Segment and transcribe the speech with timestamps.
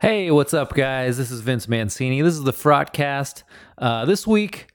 [0.00, 1.18] Hey, what's up, guys?
[1.18, 2.22] This is Vince Mancini.
[2.22, 3.42] This is the Frotcast.
[3.76, 4.72] Uh, this week,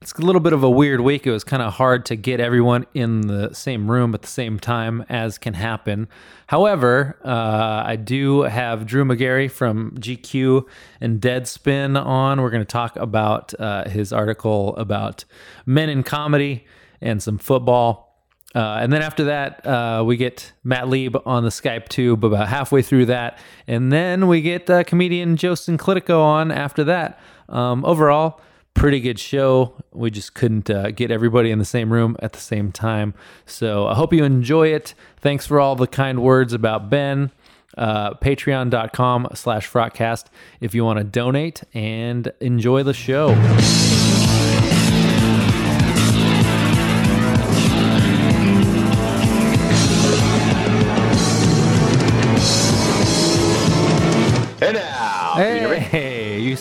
[0.00, 1.26] it's a little bit of a weird week.
[1.26, 4.58] It was kind of hard to get everyone in the same room at the same
[4.58, 6.08] time, as can happen.
[6.46, 10.66] However, uh, I do have Drew Magary from GQ
[11.02, 12.40] and Deadspin on.
[12.40, 15.26] We're going to talk about uh, his article about
[15.66, 16.64] men in comedy
[17.02, 18.11] and some football.
[18.54, 22.48] Uh, and then after that, uh, we get Matt Lieb on the Skype tube about
[22.48, 23.38] halfway through that.
[23.66, 27.18] And then we get uh, comedian Joseph Clitico on after that.
[27.48, 28.40] Um, overall,
[28.74, 29.74] pretty good show.
[29.92, 33.14] We just couldn't uh, get everybody in the same room at the same time.
[33.46, 34.94] So I hope you enjoy it.
[35.18, 37.30] Thanks for all the kind words about Ben.
[37.76, 40.26] Uh, Patreon.com slash Frotcast
[40.60, 43.28] if you want to donate and enjoy the show.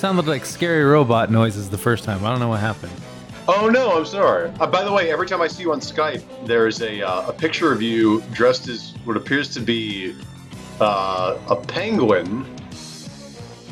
[0.02, 2.26] Sounded like scary robot noises the first time.
[2.26, 2.92] I don't know what happened.
[3.48, 4.52] Oh no, I'm sorry.
[4.60, 7.34] Uh, by the way, every time I see you on Skype, there's a uh, a
[7.34, 10.16] picture of you dressed as what appears to be
[10.80, 12.48] uh, a penguin.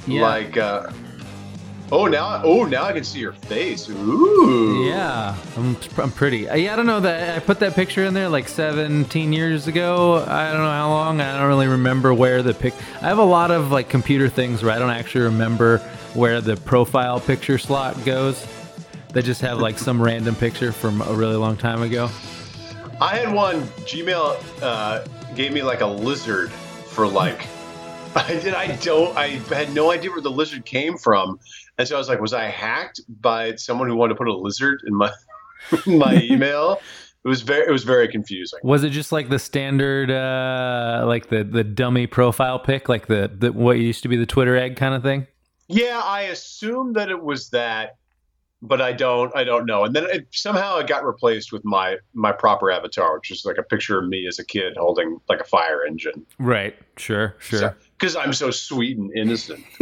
[0.05, 0.21] Yeah.
[0.21, 0.91] Like, uh,
[1.91, 3.89] oh now, oh now I can see your face.
[3.89, 4.85] Ooh.
[4.85, 6.47] Yeah, I'm, I'm pretty.
[6.47, 9.67] Uh, Yeah, I don't know that I put that picture in there like 17 years
[9.67, 10.23] ago.
[10.27, 11.21] I don't know how long.
[11.21, 12.75] I don't really remember where the pic.
[13.01, 15.81] I have a lot of like computer things where I don't actually remember
[16.13, 18.45] where the profile picture slot goes.
[19.13, 22.09] They just have like some random picture from a really long time ago.
[23.01, 27.47] I had one Gmail uh, gave me like a lizard for like.
[28.15, 28.53] I did.
[28.53, 29.15] I don't.
[29.15, 31.39] I had no idea where the lizard came from,
[31.77, 34.35] and so I was like, "Was I hacked by someone who wanted to put a
[34.35, 35.11] lizard in my
[35.85, 36.81] my email?"
[37.23, 37.67] It was very.
[37.67, 38.59] It was very confusing.
[38.63, 43.31] Was it just like the standard, uh, like the the dummy profile pic, like the,
[43.33, 45.27] the what used to be the Twitter egg kind of thing?
[45.69, 47.97] Yeah, I assume that it was that,
[48.61, 49.33] but I don't.
[49.35, 49.83] I don't know.
[49.85, 53.57] And then it, somehow it got replaced with my my proper avatar, which is like
[53.59, 56.25] a picture of me as a kid holding like a fire engine.
[56.39, 56.75] Right.
[56.97, 57.35] Sure.
[57.39, 57.77] Sure.
[57.97, 59.63] Because I'm so sweet and innocent.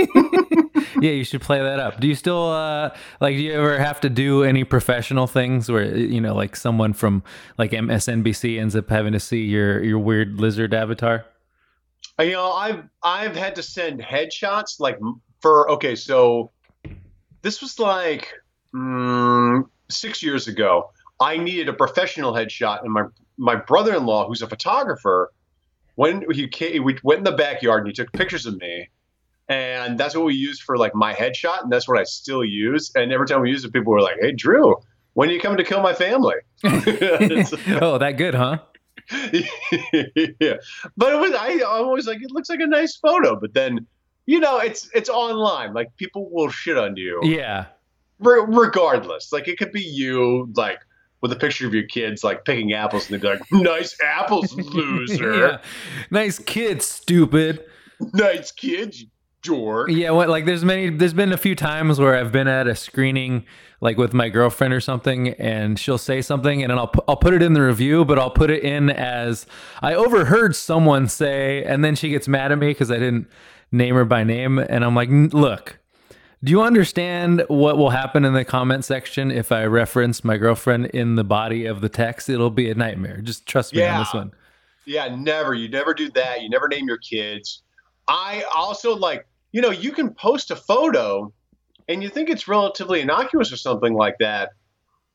[1.02, 2.00] yeah, you should play that up.
[2.02, 5.96] Do you still uh like do you ever have to do any professional things where
[5.96, 7.24] you know like someone from
[7.58, 11.26] like MSNBC ends up having to see your your weird lizard avatar?
[12.20, 15.00] Uh, You know, I've I've had to send headshots like
[15.42, 16.52] for okay, so
[17.42, 18.34] this was like
[18.74, 20.92] mm, six years ago.
[21.20, 23.06] I needed a professional headshot, and my
[23.38, 25.32] my brother-in-law, who's a photographer,
[25.96, 28.90] when he came, we went in the backyard and he took pictures of me,
[29.50, 32.92] and that's what we used for like my headshot, and that's what I still use.
[32.96, 34.76] And every time we use it, people were like, "Hey, Drew,
[35.14, 38.60] when are you coming to kill my family?" Oh, that good, huh?
[39.12, 40.56] yeah,
[40.98, 43.88] but it was I I'm always like it looks like a nice photo, but then
[44.28, 45.74] you know it's it's online.
[45.74, 47.66] Like people will shit on you Yeah.
[48.20, 49.32] re- regardless.
[49.34, 50.78] Like it could be you like
[51.22, 54.54] with a picture of your kids like picking apples, and they'd be like, "Nice apples,
[54.58, 55.36] loser.
[55.40, 55.58] yeah.
[56.12, 57.64] Nice kid, stupid.
[58.14, 59.04] nice kids,
[59.42, 62.68] dork." Yeah, what like there's many there's been a few times where I've been at
[62.68, 63.46] a screening
[63.82, 67.34] like with my girlfriend or something and she'll say something and then I'll I'll put
[67.36, 69.46] it in the review but I'll put it in as
[69.84, 73.28] I overheard someone say and then she gets mad at me cuz I didn't
[73.72, 75.80] name her by name and I'm like, "Look,
[76.44, 80.88] do you understand what will happen in the comment section if I reference my girlfriend
[80.88, 82.30] in the body of the text?
[82.30, 83.22] It'll be a nightmare.
[83.22, 84.32] Just trust me on this one."
[84.86, 85.54] Yeah, never.
[85.54, 86.42] You never do that.
[86.42, 87.62] You never name your kids.
[88.08, 91.34] I also like, you know, you can post a photo
[91.90, 94.52] and you think it's relatively innocuous or something like that,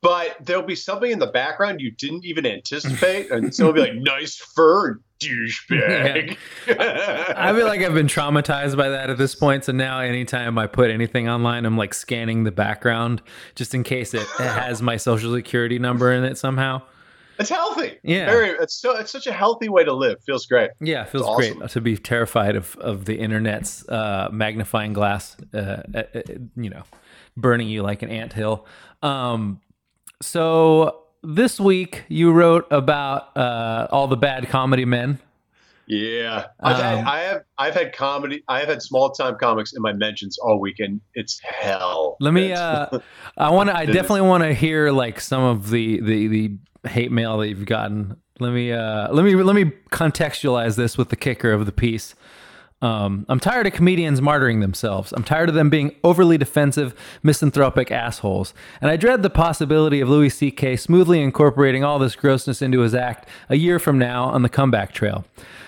[0.02, 3.88] but there'll be something in the background you didn't even anticipate, and someone will be
[3.90, 6.36] like, nice fur, douchebag.
[6.68, 9.64] I feel like I've been traumatized by that at this point.
[9.64, 13.22] So now, anytime I put anything online, I'm like scanning the background
[13.54, 16.82] just in case it has my social security number in it somehow.
[17.38, 17.98] it's healthy.
[18.02, 18.26] Yeah.
[18.26, 20.22] Very it's so it's such a healthy way to live.
[20.24, 20.70] Feels great.
[20.80, 21.58] Yeah, it feels awesome.
[21.58, 26.22] great to be terrified of, of the internet's uh, magnifying glass, uh, uh, uh,
[26.56, 26.82] you know,
[27.36, 28.66] burning you like an anthill.
[29.02, 29.60] Um,
[30.22, 35.18] so this week you wrote about uh, all the bad comedy men.
[35.86, 36.46] Yeah.
[36.60, 39.82] I've had, Um, I have I've had comedy I have had small time comics in
[39.82, 41.00] my mentions all weekend.
[41.14, 42.16] It's hell.
[42.20, 42.52] Let me.
[42.52, 42.86] Uh,
[43.36, 43.76] I want to.
[43.76, 47.66] I definitely want to hear like some of the the the hate mail that you've
[47.66, 48.16] gotten.
[48.38, 48.72] Let me.
[48.72, 49.34] Uh, let me.
[49.34, 52.14] Let me contextualize this with the kicker of the piece.
[52.82, 55.12] Um, I'm tired of comedians martyring themselves.
[55.12, 58.52] I'm tired of them being overly defensive, misanthropic assholes.
[58.80, 60.76] And I dread the possibility of Louis C.K.
[60.76, 64.92] smoothly incorporating all this grossness into his act a year from now on the comeback
[64.92, 65.24] trail.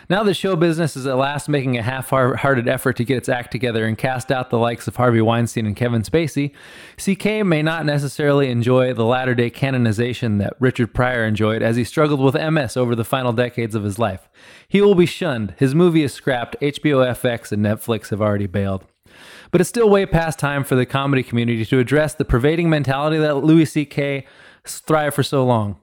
[0.09, 3.29] Now that show business is at last making a half hearted effort to get its
[3.29, 6.53] act together and cast out the likes of Harvey Weinstein and Kevin Spacey,
[6.99, 11.85] CK may not necessarily enjoy the latter day canonization that Richard Pryor enjoyed as he
[11.85, 14.29] struggled with MS over the final decades of his life.
[14.69, 18.85] He will be shunned, his movie is scrapped, HBO FX and Netflix have already bailed.
[19.51, 23.17] But it's still way past time for the comedy community to address the pervading mentality
[23.19, 24.27] that Louis C.K.
[24.67, 25.79] thrived for so long.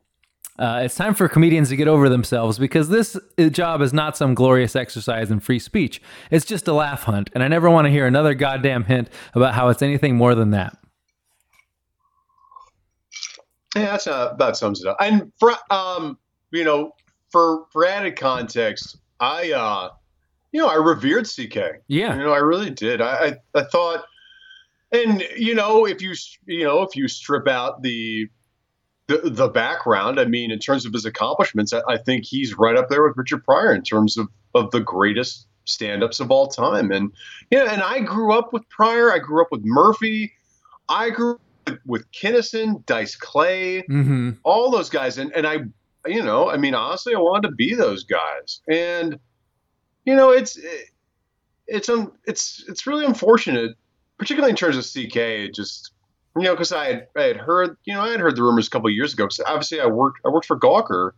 [0.62, 3.18] Uh, it's time for comedians to get over themselves because this
[3.50, 6.00] job is not some glorious exercise in free speech.
[6.30, 9.56] It's just a laugh hunt, and I never want to hear another goddamn hint about
[9.56, 10.78] how it's anything more than that.
[13.76, 14.98] Yeah, that's uh, about sums it up.
[15.00, 16.20] And for um,
[16.52, 16.92] you know,
[17.32, 19.90] for for added context, I uh,
[20.52, 21.82] you know, I revered CK.
[21.88, 23.02] Yeah, you know, I really did.
[23.02, 24.04] I I, I thought,
[24.92, 26.14] and you know, if you
[26.46, 28.30] you know if you strip out the
[29.08, 32.78] the, the background, I mean, in terms of his accomplishments, I, I think he's right
[32.78, 36.92] up there with Richard Pryor in terms of of the greatest stand-ups of all time.
[36.92, 37.12] And
[37.50, 39.12] yeah, and I grew up with Pryor.
[39.12, 40.34] I grew up with Murphy.
[40.90, 44.32] I grew up with Kinison, Dice Clay, mm-hmm.
[44.44, 45.18] all those guys.
[45.18, 45.60] And and I,
[46.06, 48.62] you know, I mean, honestly, I wanted to be those guys.
[48.68, 49.20] And
[50.06, 50.60] you know, it's
[51.68, 53.76] it's um, it's it's really unfortunate,
[54.18, 55.54] particularly in terms of CK.
[55.54, 55.92] Just
[56.36, 58.68] you know, because I had I had heard you know I had heard the rumors
[58.68, 59.26] a couple years ago.
[59.26, 61.12] Because obviously I worked I worked for Gawker,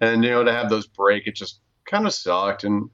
[0.00, 2.64] and you know to have those break, it just kind of sucked.
[2.64, 2.90] And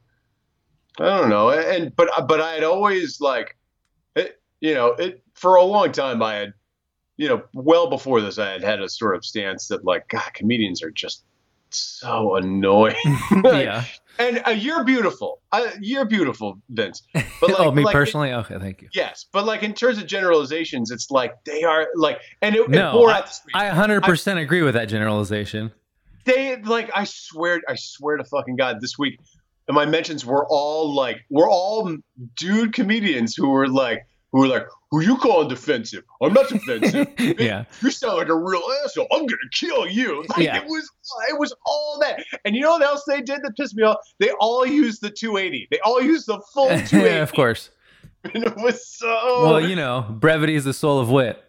[0.98, 1.50] I don't know.
[1.50, 3.56] And but uh, but I had always like,
[4.14, 6.52] it, you know, it for a long time I had,
[7.16, 10.30] you know, well before this I had had a sort of stance that like God,
[10.34, 11.24] comedians are just
[11.70, 12.94] so annoying.
[13.44, 13.84] yeah.
[14.18, 15.40] And uh, you're beautiful.
[15.50, 17.02] Uh, you're beautiful, Vince.
[17.40, 18.32] But like, oh, me like, personally?
[18.32, 18.88] Okay, thank you.
[18.92, 23.08] Yes, but like in terms of generalizations, it's like they are like, and it, no,
[23.08, 25.72] it I, I 100% I, agree with that generalization.
[26.26, 29.18] They like, I swear, I swear to fucking God, this week,
[29.68, 31.96] and my mentions were all like, we're all
[32.36, 36.04] dude comedians who were like, who were like, who you calling defensive?
[36.20, 37.08] I'm not defensive.
[37.38, 37.64] yeah.
[37.82, 39.06] You sound like a real asshole.
[39.12, 40.24] I'm gonna kill you.
[40.30, 40.58] Like yeah.
[40.58, 40.88] it was
[41.28, 42.24] it was all that.
[42.44, 43.96] And you know what else they did that pissed me off?
[44.18, 45.68] They all used the 280.
[45.70, 46.96] They all used the full 280.
[47.04, 47.70] yeah, of course.
[48.22, 51.42] And it was so Well, you know, brevity is the soul of wit.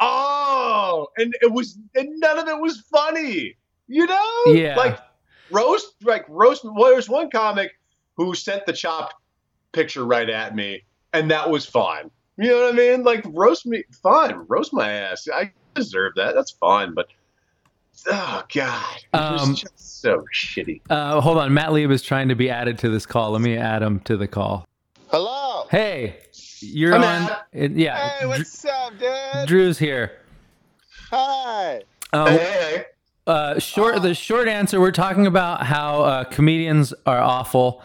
[0.00, 3.56] Oh, and it was and none of it was funny.
[3.86, 4.44] You know?
[4.46, 4.76] Yeah.
[4.76, 4.98] Like
[5.50, 7.72] roast like roast well, there's one comic
[8.16, 9.14] who sent the chopped
[9.72, 12.10] picture right at me, and that was fine.
[12.38, 13.02] You know what I mean?
[13.04, 15.28] Like roast me, fine, roast my ass.
[15.32, 16.34] I deserve that.
[16.34, 16.94] That's fine.
[16.94, 17.08] But
[18.08, 20.80] oh god, um, just so shitty.
[20.88, 23.32] Uh, hold on, Matt Lieb is trying to be added to this call.
[23.32, 24.66] Let me add him to the call.
[25.08, 25.66] Hello.
[25.70, 26.16] Hey,
[26.60, 27.36] you're I'm on.
[27.52, 28.18] It, yeah.
[28.18, 29.46] Hey, what's up, dude?
[29.46, 30.18] Drew's here.
[31.10, 31.82] Hi.
[32.14, 32.84] Um, hey, hey.
[33.26, 34.00] Uh, short.
[34.00, 37.82] The short answer: We're talking about how uh, comedians are awful,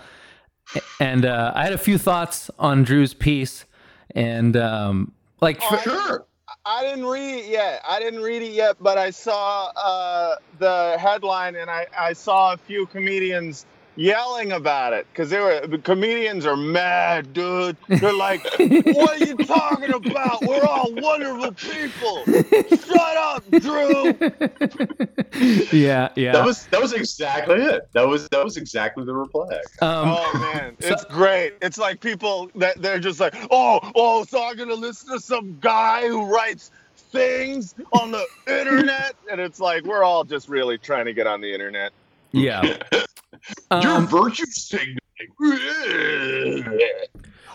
[1.02, 3.66] and uh, I had a few thoughts on Drew's piece
[4.16, 5.12] and um,
[5.42, 6.26] like oh, sure.
[6.66, 7.82] I didn't read it yet.
[7.88, 12.54] I didn't read it yet, but I saw uh, the headline and I, I saw
[12.54, 13.66] a few comedians
[13.98, 17.76] yelling about it because they were the comedians are mad, dude.
[17.88, 20.42] They're like, "What are you talking about?
[20.44, 22.24] We're all wonderful people.
[22.26, 24.14] Shut up, Drew."
[25.78, 26.32] yeah, yeah.
[26.32, 27.88] That was that was exactly it.
[27.94, 29.62] That was that was exactly the reply.
[29.82, 31.56] Um, oh man, it's so, great.
[31.62, 35.58] It's like people that they're just like, "Oh, oh, so I'm gonna listen to some
[35.60, 36.72] guy who writes."
[37.10, 41.40] things on the internet and it's like we're all just really trying to get on
[41.40, 41.94] the internet
[42.32, 42.78] yeah
[43.72, 45.00] Your um, virtue signaling.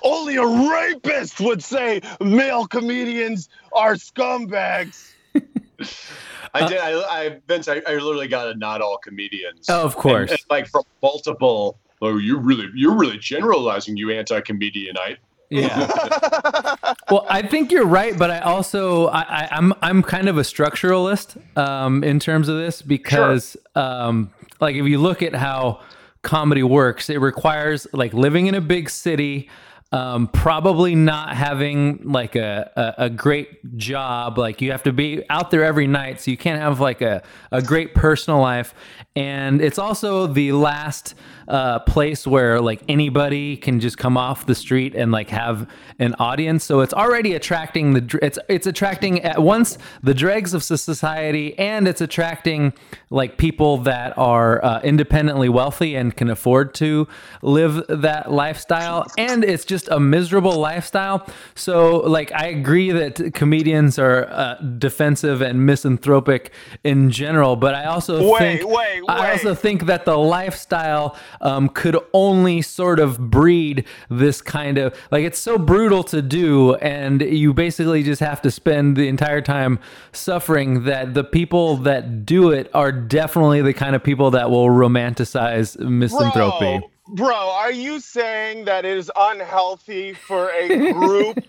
[0.03, 5.13] Only a rapist would say male comedians are scumbags.
[6.55, 6.79] I did.
[6.79, 7.69] I, I Vince.
[7.69, 9.67] I, I, literally got a not all comedians.
[9.69, 10.31] Oh, of course.
[10.31, 11.79] And, and like from multiple.
[12.03, 15.19] Oh, you're really you're really generalizing, you anti-comedianite.
[15.53, 16.95] Yeah.
[17.11, 20.43] well, I think you're right, but I also I, am I'm, I'm kind of a
[20.43, 23.83] structuralist um, in terms of this because sure.
[23.83, 25.81] um, like if you look at how
[26.23, 29.51] comedy works, it requires like living in a big city,
[29.93, 34.39] um, probably not having like a, a, a, great job.
[34.39, 37.23] Like you have to be out there every night, so you can't have like a,
[37.51, 38.75] a great personal life.
[39.15, 41.15] And it's also the last
[41.47, 45.69] uh, place where like anybody can just come off the street and like have
[45.99, 46.65] an audience.
[46.65, 51.87] So it's already attracting the it's it's attracting at once the dregs of society and
[51.87, 52.73] it's attracting
[53.11, 57.07] like people that are uh, independently wealthy and can afford to
[57.43, 59.07] live that lifestyle.
[59.19, 61.27] And it's just just a miserable lifestyle.
[61.55, 66.53] So, like, I agree that comedians are uh, defensive and misanthropic
[66.85, 71.69] in general, but I also Wait, think wait, I also think that the lifestyle um,
[71.69, 77.21] could only sort of breed this kind of like it's so brutal to do, and
[77.23, 79.79] you basically just have to spend the entire time
[80.13, 80.85] suffering.
[80.85, 85.77] That the people that do it are definitely the kind of people that will romanticize
[85.79, 86.81] misanthropy.
[86.81, 91.45] Bro, bro, are you saying that it is unhealthy for a group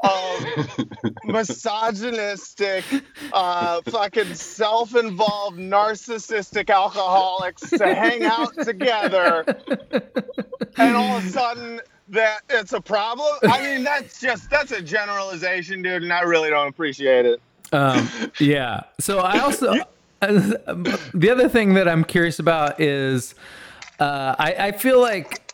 [0.00, 0.86] of
[1.24, 2.84] misogynistic,
[3.32, 9.44] uh, fucking self-involved, narcissistic alcoholics to hang out together,
[10.76, 13.36] and all of a sudden that it's a problem?
[13.44, 17.40] I mean, that's just that's a generalization, dude, and I really don't appreciate it.
[17.72, 18.08] Um,
[18.38, 18.82] yeah.
[19.00, 19.74] So I also
[20.20, 23.34] the other thing that I'm curious about is
[23.98, 25.46] uh, I, I feel like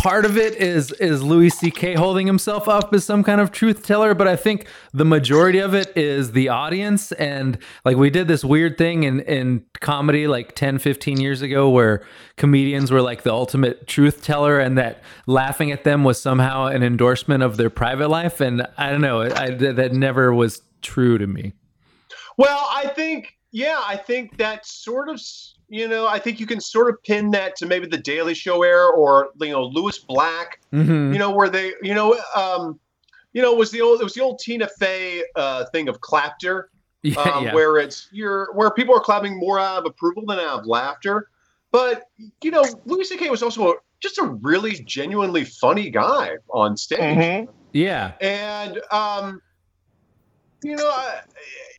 [0.00, 1.94] part of it is is Louis C.K.
[1.94, 5.74] holding himself up as some kind of truth teller, but I think the majority of
[5.74, 7.12] it is the audience.
[7.12, 11.68] And like we did this weird thing in, in comedy like 10, 15 years ago
[11.68, 12.02] where
[12.36, 16.82] comedians were like the ultimate truth teller and that laughing at them was somehow an
[16.82, 18.40] endorsement of their private life.
[18.40, 21.52] And I don't know, I, that never was true to me.
[22.38, 25.20] Well, I think, yeah, I think that sort of,
[25.70, 28.62] you know, I think you can sort of pin that to maybe the Daily Show
[28.64, 31.12] era or you know Lewis Black, Mhm.
[31.12, 32.78] you know, where they, you know, um,
[33.32, 36.00] you know, it was the old, it was the old Tina Fey uh, thing of
[36.00, 36.70] clapter,
[37.02, 37.54] Yeah, um, yeah.
[37.54, 41.28] where it's you're where people are clapping more out of approval than out of laughter.
[41.70, 42.02] But
[42.42, 43.30] you know, Louis C.K.
[43.30, 47.48] was also a, just a really genuinely funny guy on stage Mhm.
[47.72, 48.12] yeah.
[48.20, 49.40] and um,
[50.64, 51.20] you know, I,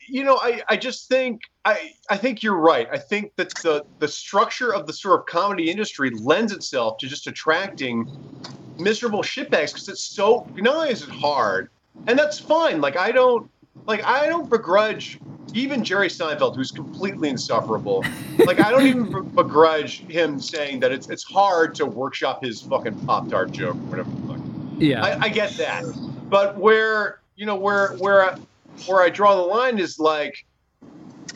[0.08, 2.88] you know, I, I just think I, I think you're right.
[2.90, 7.06] I think that the the structure of the sort of comedy industry lends itself to
[7.06, 8.10] just attracting
[8.78, 11.70] miserable shitbags because it's so not only is it hard,
[12.06, 12.80] and that's fine.
[12.80, 13.50] Like I don't
[13.86, 15.18] like I don't begrudge
[15.54, 18.04] even Jerry Seinfeld, who's completely insufferable.
[18.38, 22.62] like I don't even be- begrudge him saying that it's it's hard to workshop his
[22.62, 24.10] fucking pop tart joke, or whatever.
[24.10, 24.40] the fuck.
[24.78, 25.04] Yeah.
[25.04, 25.84] I, I get that,
[26.28, 28.36] but where you know where where
[28.86, 30.46] where I draw the line is like,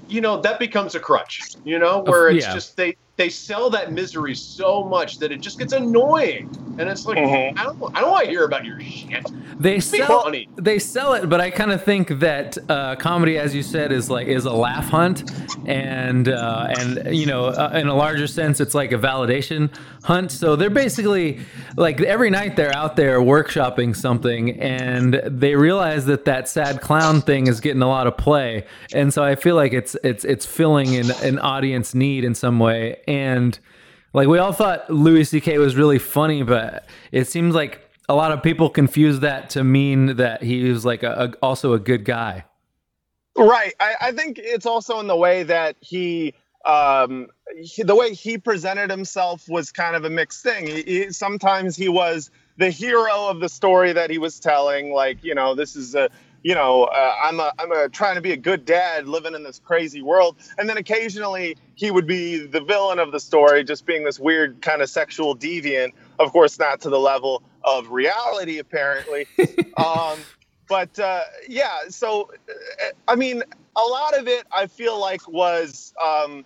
[0.09, 1.41] you know, that becomes a crutch.
[1.65, 2.55] You know, where it's yeah.
[2.55, 7.07] just they they sell that misery so much that it just gets annoying, and it's
[7.07, 7.59] like Mhm.
[7.59, 9.27] I don't I don't want to hear about your shit.
[9.59, 10.49] they Be sell funny.
[10.57, 14.11] they sell it, but I kind of think that uh, comedy, as you said, is
[14.11, 15.31] like is a laugh hunt,
[15.65, 19.71] and uh, and you know, uh, in a larger sense, it's like a validation
[20.05, 20.31] hunt.
[20.31, 21.41] So they're basically
[21.77, 27.23] like every night they're out there workshopping something, and they realize that that sad clown
[27.23, 30.45] thing is getting a lot of play, and so I feel like it's it's it's
[30.45, 33.59] filling an, an audience need in some way, and.
[34.15, 35.59] Like we all thought Louis C.K.
[35.59, 40.17] was really funny, but it seems like a lot of people confuse that to mean
[40.17, 42.45] that he was like a, a also a good guy.
[43.37, 43.75] Right.
[43.81, 46.35] I, I think it's also in the way that he,
[46.65, 50.67] um, he, the way he presented himself was kind of a mixed thing.
[50.67, 55.23] He, he, sometimes he was the hero of the story that he was telling, like
[55.23, 56.09] you know, this is a,
[56.47, 59.43] you know, uh, I'm a, I'm a trying to be a good dad living in
[59.43, 63.85] this crazy world, and then occasionally he would be the villain of the story, just
[63.85, 65.91] being this weird kind of sexual deviant.
[66.21, 69.27] Of course, not to the level of reality, apparently.
[69.77, 70.21] um,
[70.69, 73.43] but uh, yeah, so uh, I mean,
[73.75, 76.45] a lot of it I feel like was um,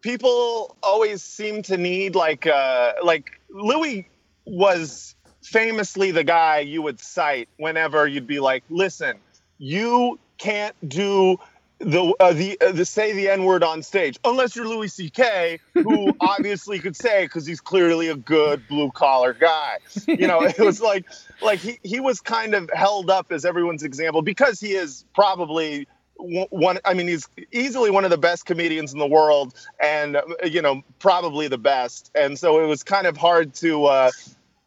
[0.00, 4.08] people always seem to need like uh, like Louis
[4.46, 5.13] was
[5.44, 9.18] famously the guy you would cite whenever you'd be like, listen,
[9.58, 11.36] you can't do
[11.78, 15.58] the uh, the uh, the say the n word on stage unless you're Louis C.K.
[15.74, 19.78] who obviously could say because he's clearly a good blue collar guy.
[20.06, 21.04] You know, it was like
[21.42, 25.86] like he he was kind of held up as everyone's example because he is probably
[26.16, 30.22] one i mean he's easily one of the best comedians in the world and uh,
[30.44, 34.10] you know probably the best and so it was kind of hard to uh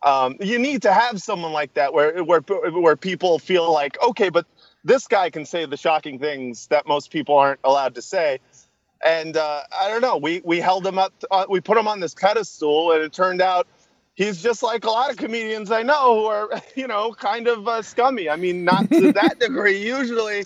[0.03, 4.29] um, you need to have someone like that where where where people feel like okay
[4.29, 4.45] but
[4.83, 8.39] this guy can say the shocking things that most people aren't allowed to say
[9.05, 11.99] and uh, i don't know we we held him up uh, we put him on
[11.99, 13.67] this pedestal and it turned out
[14.15, 17.67] he's just like a lot of comedians i know who are you know kind of
[17.67, 20.43] uh, scummy i mean not to that degree usually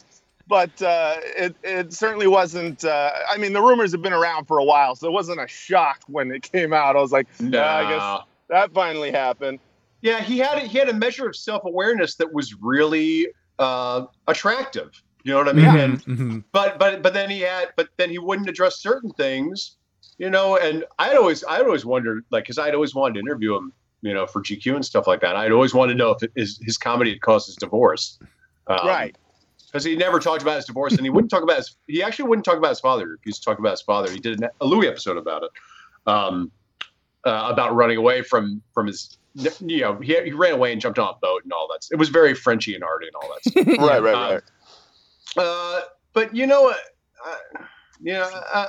[0.48, 2.84] but uh, it, it certainly wasn't.
[2.84, 5.48] Uh, I mean, the rumors have been around for a while, so it wasn't a
[5.48, 6.98] shock when it came out.
[6.98, 9.60] I was like, No, "Yeah, I guess that finally happened.
[10.02, 13.28] Yeah, he had he had a measure of self awareness that was really
[13.60, 14.90] uh, attractive.
[15.24, 15.66] You know what I mean?
[15.66, 16.44] And Mhm.
[16.52, 19.78] but but but then he had but then he wouldn't address certain things,
[20.18, 20.58] you know.
[20.58, 23.72] And I'd always I'd always wondered like because I'd always wanted to interview him.
[24.04, 25.36] you know, for GQ and stuff like that.
[25.36, 28.18] I'd always wanted to know if it, his his comedy had caused his divorce.
[28.66, 29.16] Um, right.
[29.68, 31.76] Because he never talked about his divorce, and he wouldn't talk about his.
[31.88, 33.20] He actually wouldn't talk about his father.
[33.24, 34.12] He used to talk about his father.
[34.12, 35.52] He did an, a Louis episode about it,
[36.08, 36.52] um,
[37.26, 39.18] uh, about running away from from his.
[39.62, 41.88] You know, he, he ran away and jumped on a boat and all that.
[41.90, 43.44] It was very Frenchy and arty and all that.
[43.50, 43.68] Stuff.
[43.80, 44.42] Right, right, Um, right.
[45.38, 46.80] Uh, but you know what?
[47.26, 47.64] Uh,
[48.02, 48.66] you know, uh,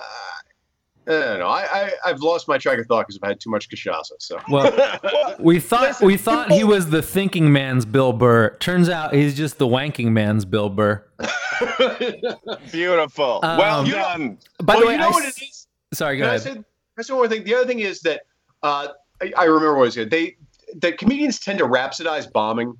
[1.09, 1.49] I don't know.
[1.49, 4.13] I, I I've lost my track of thought because I've had too much cachaça.
[4.21, 8.51] So Well, Well, we thought Listen, we thought he was the thinking man's Bill Burr.
[8.61, 11.05] Turns out he's just the wanking man's Bill Burr.
[12.71, 13.41] beautiful.
[13.43, 14.39] Um, well You know- done.
[14.63, 15.67] By well, the way, you know I what s- it is.
[15.95, 16.43] sorry, go Can I ahead.
[16.43, 16.65] say, can
[16.99, 17.45] I say one more thing?
[17.45, 18.23] The other thing is that
[18.62, 18.88] uh,
[19.21, 20.11] I, I remember what I was good.
[20.11, 20.37] They
[20.76, 22.76] the comedians tend to rhapsodize bombing,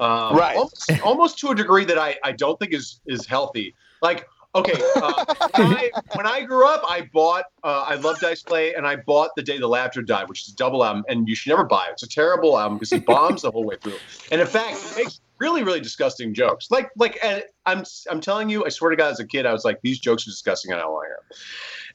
[0.00, 0.56] um, Right.
[0.56, 3.74] Almost, almost to a degree that I, I don't think is is healthy.
[4.02, 5.24] Like, okay, uh,
[5.56, 8.96] when, I, when I grew up, I bought uh, I love Dice Clay, and I
[8.96, 11.64] bought The Day the Laughter Died, which is a double album, and you should never
[11.64, 11.92] buy it.
[11.92, 13.98] It's a terrible album because he bombs the whole way through,
[14.30, 16.70] and in fact, it makes really really disgusting jokes.
[16.70, 19.52] Like like and I'm I'm telling you, I swear to God, as a kid, I
[19.52, 21.36] was like, these jokes are disgusting, and I don't want to hear 'em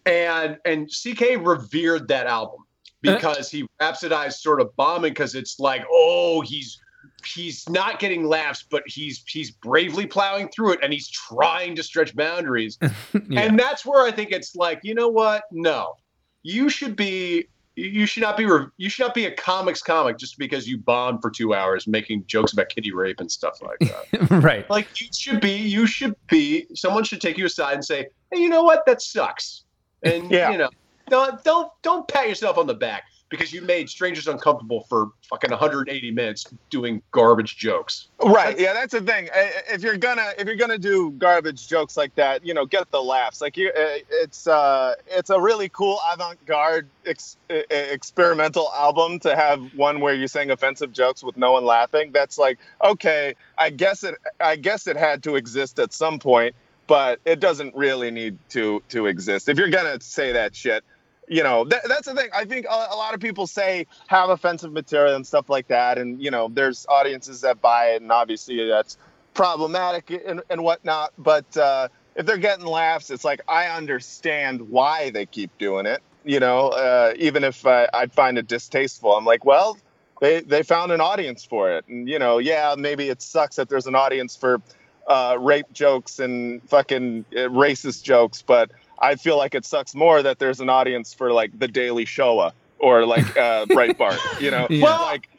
[0.06, 2.62] and and CK revered that album
[3.06, 3.16] Uh-huh.
[3.16, 6.82] because he rhapsodized sort of bombing because it's like oh he's
[7.26, 11.84] he's not getting laughs but he's he's bravely plowing through it and he's trying to
[11.84, 12.78] stretch boundaries.
[13.30, 13.42] Yeah.
[13.42, 15.44] and that's where I think it's like you know what?
[15.52, 15.96] No.
[16.44, 18.44] You should be you should not be
[18.78, 22.26] you should not be a comics comic just because you bombed for two hours making
[22.28, 24.30] jokes about kitty rape and stuff like that.
[24.44, 24.70] Right.
[24.70, 28.42] like you should be you should be someone should take you aside and say hey
[28.42, 28.86] you know what?
[28.86, 29.64] That sucks.
[30.04, 30.52] And Yeah.
[30.52, 30.70] you know
[31.10, 35.52] don't don't don't pat yourself on the back because you made strangers uncomfortable for fucking
[35.52, 38.60] 180 minutes doing garbage jokes Right.
[38.60, 39.30] Yeah, that's the thing.
[39.34, 43.02] If you're gonna if you're gonna do garbage jokes like that, you know, get the
[43.02, 43.40] laughs.
[43.40, 49.36] Like you, uh, it's uh, it's a really cool avant-garde ex- uh, experimental album to
[49.36, 52.12] have one where you're saying offensive jokes with no one laughing.
[52.12, 56.56] That's like okay, I guess it I guess it had to exist at some point,
[56.88, 59.48] but it doesn't really need to to exist.
[59.48, 60.84] If you're gonna say that shit,
[61.30, 62.30] you know that, that's the thing.
[62.34, 65.98] I think a, a lot of people say have offensive material and stuff like that
[65.98, 68.98] and you know there's audiences that buy it and obviously that's
[69.34, 75.12] problematic and, and whatnot but uh, if they're getting laughs it's like i understand why
[75.12, 79.14] they keep doing it you know uh, even if I, i'd find it distasteful.
[79.16, 79.78] I'm like well
[80.20, 83.70] they, they found an audience for it and you know yeah maybe it sucks that
[83.70, 84.62] there's an audience for
[85.08, 90.22] uh, rape jokes and fucking uh, racist jokes but I feel like it sucks more
[90.24, 94.68] that there's an audience for like the Daily Showa or like uh, Breitbart, you know.
[94.70, 94.84] Yeah.
[94.84, 95.30] Well, like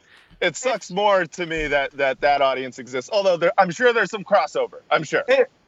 [0.41, 3.09] it sucks more to me that that that audience exists.
[3.13, 4.81] Although there, I'm sure there's some crossover.
[4.89, 5.23] I'm sure.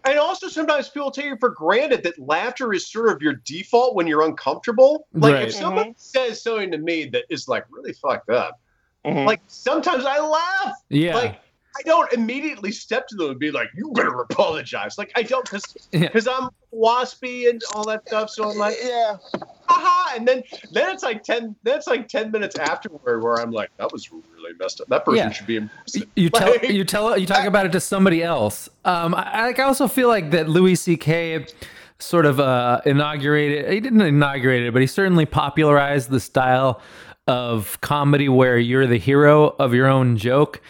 [0.05, 3.95] and also sometimes people take it for granted that laughter is sort of your default
[3.95, 5.47] when you're uncomfortable like Right.
[5.47, 8.59] if someone says something to me that is like really fucked up
[9.05, 9.25] Mhm.
[9.25, 11.15] like sometimes i laugh Yeah.
[11.15, 11.39] like
[11.77, 15.43] I don't immediately step to them and be like, "You better apologize." Like I don't,
[15.43, 16.09] because Yeah.
[16.29, 18.29] I'm waspy and all that stuff.
[18.29, 19.17] So I'm like, yeah.
[19.67, 21.55] "Haha!" And then then it's like ten.
[21.63, 24.87] Then it's like ten minutes afterward where I'm like, "That was really messed up.
[24.87, 25.29] That person Yeah.
[25.31, 28.21] should be in prison." you tell Like- you tell you talk about it to somebody
[28.21, 28.69] else.
[28.85, 31.45] Um, I, I like I also feel like that Louis C.K.
[31.99, 33.71] sort of uh, inaugurated.
[33.71, 36.81] He didn't inaugurate it, but he certainly popularized the style
[37.27, 40.61] of comedy where you're the hero of your own joke.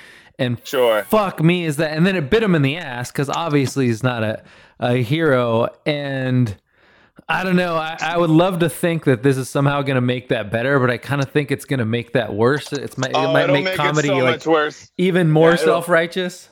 [0.44, 1.04] And Sure.
[1.04, 4.04] fuck me is that, and then it bit him in the ass because obviously he's
[4.04, 4.44] not a
[4.80, 6.56] a hero and.
[7.30, 7.76] I don't know.
[7.76, 10.78] I, I would love to think that this is somehow going to make that better,
[10.80, 12.74] but I kind of think it's going to make that worse.
[12.74, 14.92] It's might, it Oh, might it'll make, make comedy it so like worse.
[14.98, 16.50] even more Yeah, self-righteous.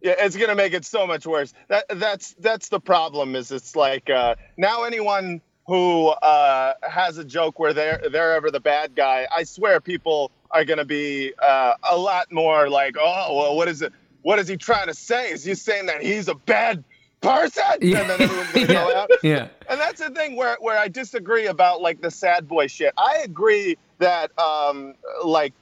[0.00, 1.52] Yeah, it's gonna make it so much worse.
[1.68, 3.36] That that's that's the problem.
[3.36, 8.50] Is it's like uh, now anyone who uh, has a joke where they're they're ever
[8.50, 13.36] the bad guy, I swear people are gonna be uh, a lot more like, oh,
[13.36, 13.92] well, what is it?
[14.22, 15.30] What is he trying to say?
[15.32, 16.84] Is he saying that he's a bad
[17.20, 17.62] person?
[17.80, 18.00] Yeah.
[18.00, 19.00] And then everyone's gonna go Yeah.
[19.00, 19.10] out.
[19.22, 19.48] Yeah.
[19.68, 22.92] And that's the thing where, where I disagree about like the sad boy shit.
[22.98, 25.52] I agree that um, like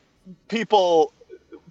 [0.48, 1.12] people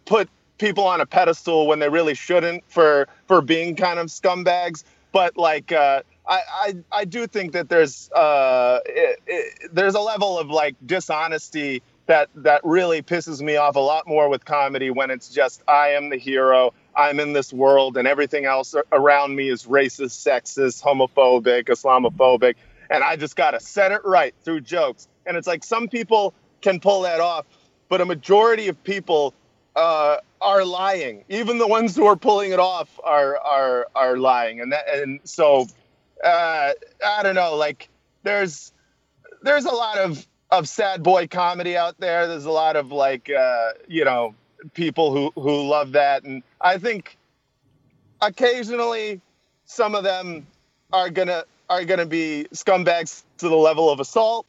[0.06, 4.84] put people on a pedestal when they really shouldn't for for being kind of scumbags.
[5.12, 10.00] But like uh, I, I I do think that there's uh, it, it, there's a
[10.00, 14.90] level of like dishonesty that that really pisses me off a lot more with comedy
[14.90, 16.74] when it's just I am the hero.
[16.96, 22.56] I'm in this world and everything else around me is racist, sexist, homophobic, Islamophobic,
[22.90, 25.08] and I just got to set it right through jokes.
[25.28, 27.46] And it's like some people can pull that off,
[27.90, 29.36] but a majority of people
[29.76, 31.24] uh, are lying.
[31.30, 35.20] Even the ones who are pulling it off are are are lying, and that and
[35.26, 35.68] so
[36.24, 36.72] uh,
[37.06, 37.56] I don't know.
[37.56, 37.88] Like
[38.24, 38.74] there's
[39.44, 42.28] there's a lot of of sad boy comedy out there.
[42.28, 44.36] There's a lot of like uh, you know
[44.74, 47.18] people who who love that, and I think
[48.22, 49.22] occasionally
[49.66, 50.48] some of them
[50.92, 54.46] are gonna are gonna be scumbags to the level of assault,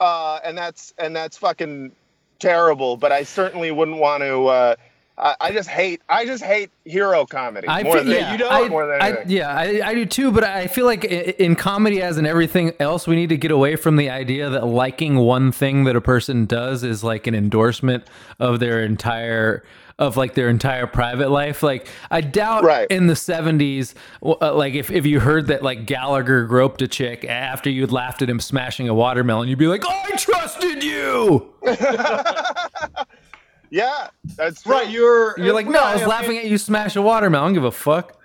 [0.00, 1.92] uh, and that's and that's fucking
[2.38, 2.96] terrible.
[2.96, 4.46] But I certainly wouldn't want to.
[4.46, 4.76] Uh,
[5.18, 6.00] I, I just hate.
[6.08, 8.52] I just hate hero comedy I more feel, than yeah, you don't.
[8.52, 10.30] I, more than I- yeah, I, I do too.
[10.30, 13.76] But I feel like in comedy, as in everything else, we need to get away
[13.76, 18.04] from the idea that liking one thing that a person does is like an endorsement
[18.38, 19.64] of their entire
[19.98, 21.60] of like their entire private life.
[21.64, 22.86] Like I doubt Right.
[22.88, 27.24] in the seventies, uh, like if, if you heard that like Gallagher groped a chick
[27.24, 31.52] after you'd laughed at him smashing a watermelon, you'd be like, I trusted you.
[33.70, 34.72] yeah, that's true.
[34.72, 37.44] Right, you're You're like, no, I was Yeah, mean, laughing at you smash a watermelon.
[37.44, 38.20] I don't give a fuck.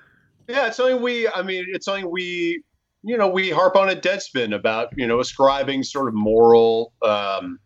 [0.47, 1.27] Yeah, it's something we.
[1.27, 2.63] I mean, it's something we.
[3.05, 6.93] You know, we harp on at Deadspin about you know ascribing sort of moral.
[7.01, 7.59] Um,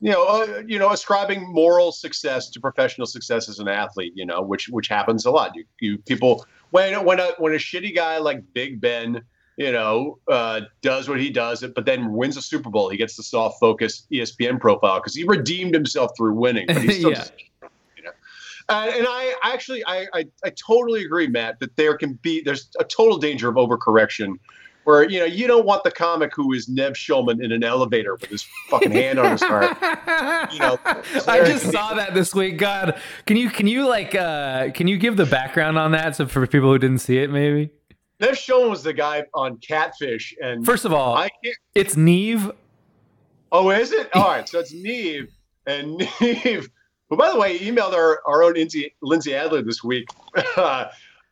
[0.00, 4.12] you know, uh, you know, ascribing moral success to professional success as an athlete.
[4.16, 5.52] You know, which which happens a lot.
[5.54, 9.22] You, you people when when a when a shitty guy like Big Ben,
[9.56, 13.16] you know, uh, does what he does, but then wins a Super Bowl, he gets
[13.16, 16.66] the soft focus ESPN profile because he redeemed himself through winning.
[16.66, 17.16] But he's still Yeah.
[17.18, 17.32] just
[17.96, 18.10] you know.
[18.68, 22.70] Uh, and I actually, I, I, I totally agree, Matt, that there can be, there's
[22.78, 24.38] a total danger of overcorrection
[24.84, 28.16] where, you know, you don't want the comic who is Nev Schulman in an elevator
[28.16, 29.76] with his fucking hand on his heart.
[30.52, 30.78] You know,
[31.28, 32.58] I just saw that this week.
[32.58, 36.26] God, can you can you like uh can you give the background on that so
[36.26, 37.70] for people who didn't see it maybe?
[38.22, 40.34] Nev Schulman was the guy on Catfish.
[40.40, 42.52] And First of all, I can't, it's Neve.
[43.50, 44.08] oh, is it?
[44.14, 44.48] All right.
[44.48, 45.28] So it's Neve.
[45.66, 46.70] And Neve,
[47.10, 50.08] who, by the way, he emailed our, our own Lindsay, Lindsey Adler this week.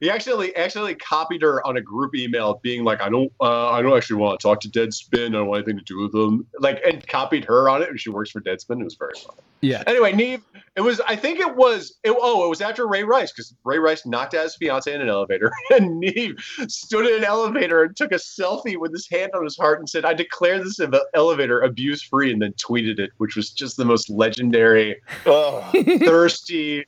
[0.00, 3.82] he actually actually copied her on a group email, being like, "I don't, uh, I
[3.82, 5.28] don't actually want to talk to Deadspin.
[5.28, 8.00] I don't want anything to do with them." Like, and copied her on it, and
[8.00, 8.80] she works for Deadspin.
[8.80, 9.38] It was very funny.
[9.60, 9.82] Yeah.
[9.86, 10.42] Anyway, Neve,
[10.76, 11.00] it was.
[11.00, 11.98] I think it was.
[12.04, 15.00] It, oh, it was after Ray Rice because Ray Rice knocked out his fiance in
[15.00, 16.36] an elevator, and Neve
[16.68, 19.88] stood in an elevator and took a selfie with his hand on his heart and
[19.88, 23.76] said, "I declare this ev- elevator abuse free," and then tweeted it, which was just
[23.76, 25.74] the most legendary Ugh.
[26.00, 26.84] thirsty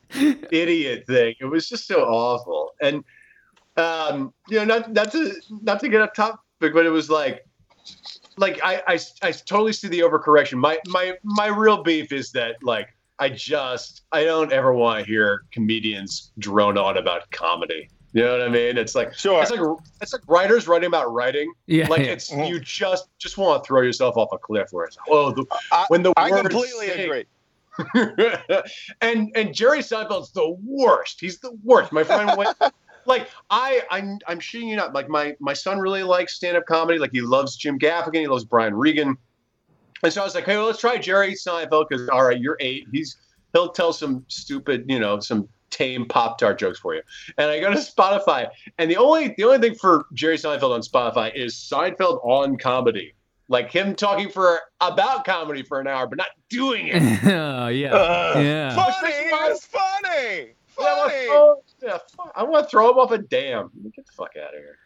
[0.52, 1.34] idiot thing.
[1.40, 2.70] It was just so awful.
[2.80, 3.02] And
[3.76, 7.44] um, you know, not not to not to get off topic, but it was like
[8.36, 10.58] like I, I I totally see the overcorrection.
[10.58, 12.88] My my my real beef is that like
[13.22, 17.88] I just I don't ever want to hear comedians drone on about comedy.
[18.14, 18.76] You know what I mean?
[18.76, 19.40] It's like Sure.
[19.40, 19.60] it's like
[20.00, 21.52] it's like writers writing about writing.
[21.66, 21.86] Yeah.
[21.86, 22.14] Like yeah.
[22.14, 25.46] it's you just just want to throw yourself off a cliff where it's oh the,
[25.70, 27.24] I, when the I completely sing- agree.
[29.00, 31.20] and and Jerry Seinfeld's the worst.
[31.20, 31.92] He's the worst.
[31.92, 32.56] My friend went
[33.06, 34.94] like I I'm I'm shitting you not.
[34.94, 36.98] Like my my son really likes stand up comedy.
[36.98, 38.16] Like he loves Jim Gaffigan.
[38.22, 39.16] He loves Brian Regan.
[40.02, 42.56] And so I was like, hey, well, let's try Jerry Seinfeld because all right, you're
[42.60, 42.86] eight.
[42.92, 43.16] He's
[43.52, 47.02] he'll tell some stupid, you know, some tame pop tart jokes for you.
[47.38, 50.80] And I go to Spotify, and the only the only thing for Jerry Seinfeld on
[50.82, 53.14] Spotify is Seinfeld on comedy.
[53.48, 57.02] Like him talking for about comedy for an hour, but not doing it.
[57.24, 57.94] oh, yeah.
[57.94, 58.44] Ugh.
[58.44, 58.74] Yeah.
[58.74, 59.12] Funny.
[59.12, 60.54] It's funny.
[60.78, 61.26] Yeah, oh, I wanna Funny.
[61.26, 63.70] throw- yeah, fuck, I want to throw him off a dam.
[63.94, 64.78] Get the fuck out of here.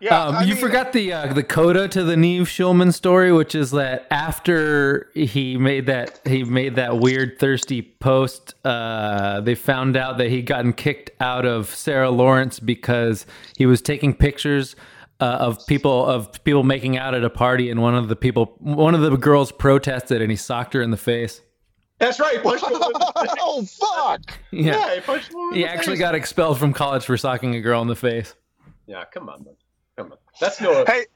[0.00, 3.54] Yeah, um, you mean, forgot the uh, the coda to the Neve Schulman story, which
[3.54, 9.96] is that after he made that he made that weird thirsty post, uh, they found
[9.96, 14.76] out that he'd gotten kicked out of Sarah Lawrence because he was taking pictures
[15.20, 18.54] uh, of people of people making out at a party, and one of the people,
[18.60, 21.40] one of the girls protested, and he socked her in the face.
[21.98, 22.36] That's right.
[22.36, 23.34] He punched him in the face.
[23.40, 24.38] oh fuck!
[24.52, 26.00] Yeah, Yeah, he punched him in he actually face.
[26.00, 28.34] got expelled from college for socking a girl in the face.
[28.86, 29.54] Yeah, come on, man.
[29.98, 30.18] Come on.
[30.40, 30.84] That's no.
[30.86, 31.06] Hey,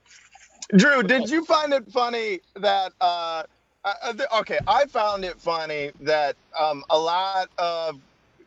[0.75, 2.92] Drew, did you find it funny that?
[3.01, 3.45] Uh,
[3.85, 8.01] uh, okay, I found it funny that um, a lot of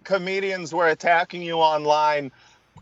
[0.04, 2.34] comedians were attacking you online.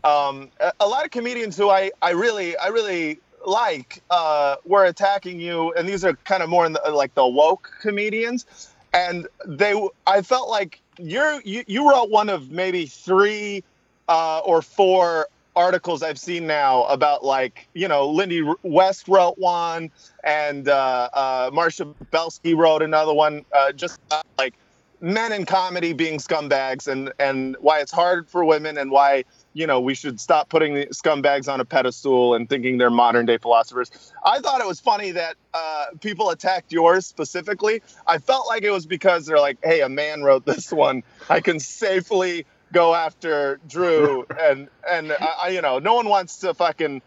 [0.02, 5.38] Um, a, lot of comedians who I, I really I really like uh, were attacking
[5.38, 8.46] you, and these are kind of more in the like the woke comedians,
[8.92, 13.62] and they I felt like you're you, you wrote one of maybe three
[14.08, 19.90] uh, or four articles I've seen now about like you know Lindy West wrote one
[20.22, 24.54] and uh, uh, Marcia Belsky wrote another one uh, just about, like
[25.00, 29.66] men in comedy being scumbags and and why it's hard for women and why you
[29.66, 33.90] know we should stop putting scumbags on a pedestal and thinking they're modern day philosophers.
[34.24, 37.82] I thought it was funny that uh, people attacked yours specifically.
[38.06, 41.02] I felt like it was because they're like, hey, a man wrote this one.
[41.28, 46.38] I can safely go after Drew and and I, I- you know no one wants
[46.40, 47.00] to fucking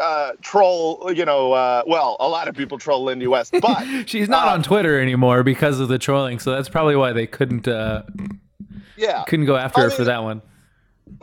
[0.00, 1.10] uh, troll.
[1.12, 4.52] You know, uh, well, a lot of people troll Lindy West, but She's not Uh,
[4.52, 8.02] on Twitter anymore because of the trolling, so that's probably why they couldn't uh,
[8.96, 10.42] yeah, couldn't go after I her for that one.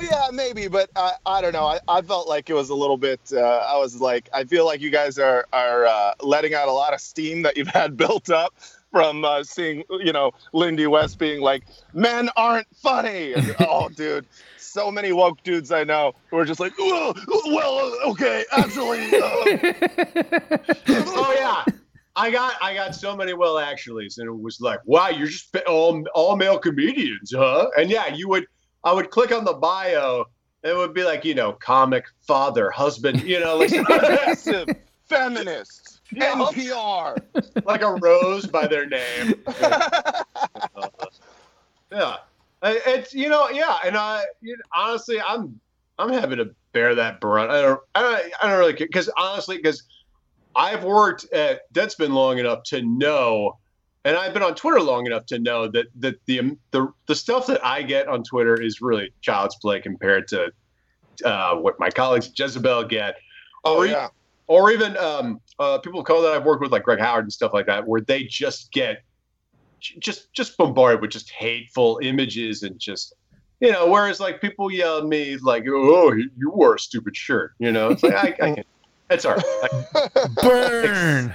[0.02, 1.66] Yeah, maybe, but I, I don't know.
[1.66, 3.22] I, I felt like it was a little bit.
[3.32, 6.72] Uh, I was like, I feel like you guys are are uh, letting out a
[6.74, 8.54] lot of steam that you've had built up
[8.98, 14.26] from uh, seeing, you know, Lindy West being like, "Men aren't funny." And, oh, dude,
[14.58, 17.14] so many woke dudes I know who are just like, "Well,
[17.46, 19.20] well okay, actually." Uh,
[20.90, 21.64] oh yeah.
[22.16, 25.56] I got I got so many well actuallys, and it was like, wow, you're just
[25.68, 27.70] all all male comedians, huh?
[27.78, 28.48] And yeah, you would
[28.84, 30.26] I would click on the bio,
[30.64, 34.70] and it would be like, you know, comic, father, husband, you know, like progressive,
[35.06, 36.34] feminist, Yeah.
[36.36, 37.18] NPR.
[37.66, 39.34] like a rose by their name.
[41.92, 42.18] Yeah,
[42.64, 45.60] it's you know, yeah, and I you know, honestly, I'm
[45.98, 47.50] I'm happy to bear that brunt.
[47.50, 49.84] I don't I don't, I don't really care because honestly, because
[50.56, 53.58] I've worked at Deadspin long enough to know,
[54.04, 57.48] and I've been on Twitter long enough to know that that the the the stuff
[57.48, 60.52] that I get on Twitter is really child's play compared to
[61.24, 63.16] uh, what my colleagues at Jezebel get.
[63.64, 64.10] Oh Or e- yeah.
[64.48, 67.54] or even um, uh, people call that I've worked with, like Greg Howard and stuff
[67.54, 69.04] like that, where they just get
[69.80, 73.14] just just bombarded with just hateful images and just
[73.60, 73.90] you know.
[73.90, 77.90] Whereas like people yell at me like, "Oh, you wore a stupid shirt," you know.
[77.90, 78.64] It's like I, I can.
[79.10, 79.46] It's all right.
[79.62, 81.34] Like, Burn.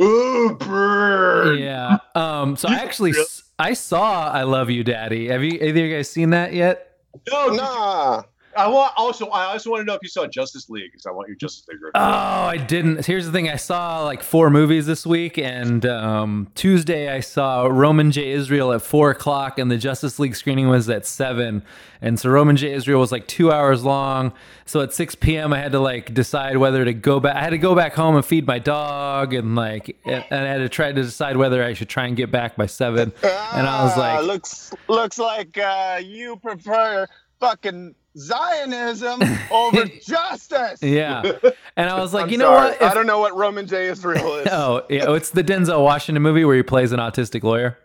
[0.00, 1.58] Ooh, burn.
[1.58, 1.98] Yeah.
[2.14, 2.56] Um.
[2.56, 3.12] So I actually
[3.58, 5.28] I saw I Love You, Daddy.
[5.28, 6.98] Have you either of you guys seen that yet?
[7.30, 8.22] No, did Nah.
[8.56, 9.26] I want also.
[9.28, 11.66] I also want to know if you saw Justice League because I want your Justice
[11.68, 11.76] League.
[11.80, 11.92] review.
[11.94, 13.06] Oh, I didn't.
[13.06, 17.66] Here's the thing: I saw like four movies this week, and um, Tuesday I saw
[17.66, 18.30] Roman J.
[18.32, 21.62] Israel at four o'clock, and the Justice League screening was at seven.
[22.04, 22.72] And so Roman J.
[22.72, 24.32] Israel was like two hours long.
[24.66, 25.52] So at six p.m.
[25.52, 27.36] I had to like decide whether to go back.
[27.36, 30.58] I had to go back home and feed my dog, and like, and I had
[30.58, 33.12] to try to decide whether I should try and get back by seven.
[33.22, 37.06] And I was Ah, like- looks looks like uh, you prefer
[37.40, 39.20] fucking Zionism
[39.50, 40.82] over justice.
[40.82, 41.22] Yeah.
[41.74, 42.72] And I was like, you know sorry.
[42.72, 42.82] what?
[42.82, 43.88] I don't know what Roman J.
[43.88, 44.48] Israel is.
[44.52, 45.10] Oh, yeah.
[45.14, 47.78] It's the Denzel Washington movie where he plays an autistic lawyer.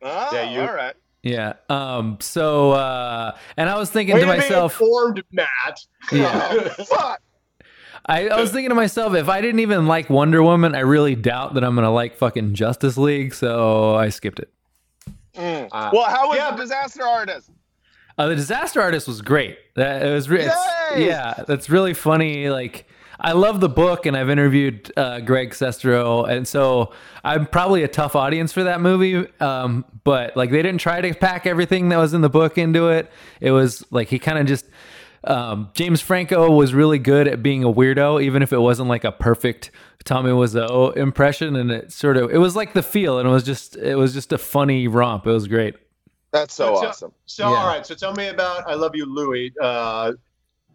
[0.00, 0.94] Oh, Yeah, you- all right.
[1.24, 1.54] Yeah.
[1.68, 2.18] Um.
[2.20, 5.80] So, uh, and I was thinking Way to to be myself, informed, Matt.
[6.12, 6.48] yeah.
[6.78, 7.20] Oh, fuck.
[8.06, 11.16] I, I was thinking to myself, if I didn't even like Wonder Woman, I really
[11.16, 13.34] doubt that I'm gonna like fucking Justice League.
[13.34, 14.50] So I skipped it.
[15.34, 15.68] Mm.
[15.70, 17.50] Uh, well, how was yeah, the disaster artist?
[18.20, 19.58] Uh, the Disaster Artist was great.
[19.76, 20.28] That it was.
[20.28, 20.44] Re-
[20.96, 22.50] yeah, that's really funny.
[22.50, 22.86] Like.
[23.22, 27.88] I love the book, and I've interviewed uh, Greg Sestero, and so I'm probably a
[27.88, 29.28] tough audience for that movie.
[29.40, 32.88] Um, but like, they didn't try to pack everything that was in the book into
[32.88, 33.10] it.
[33.42, 34.64] It was like he kind of just
[35.24, 39.04] um, James Franco was really good at being a weirdo, even if it wasn't like
[39.04, 39.70] a perfect
[40.04, 41.56] Tommy Wiseau impression.
[41.56, 44.14] And it sort of it was like the feel, and it was just it was
[44.14, 45.26] just a funny romp.
[45.26, 45.74] It was great.
[46.32, 47.12] That's so That's- awesome.
[47.26, 47.56] So Yeah.
[47.56, 49.52] all right, so tell me about I Love You, Louie.
[49.60, 50.12] Uh,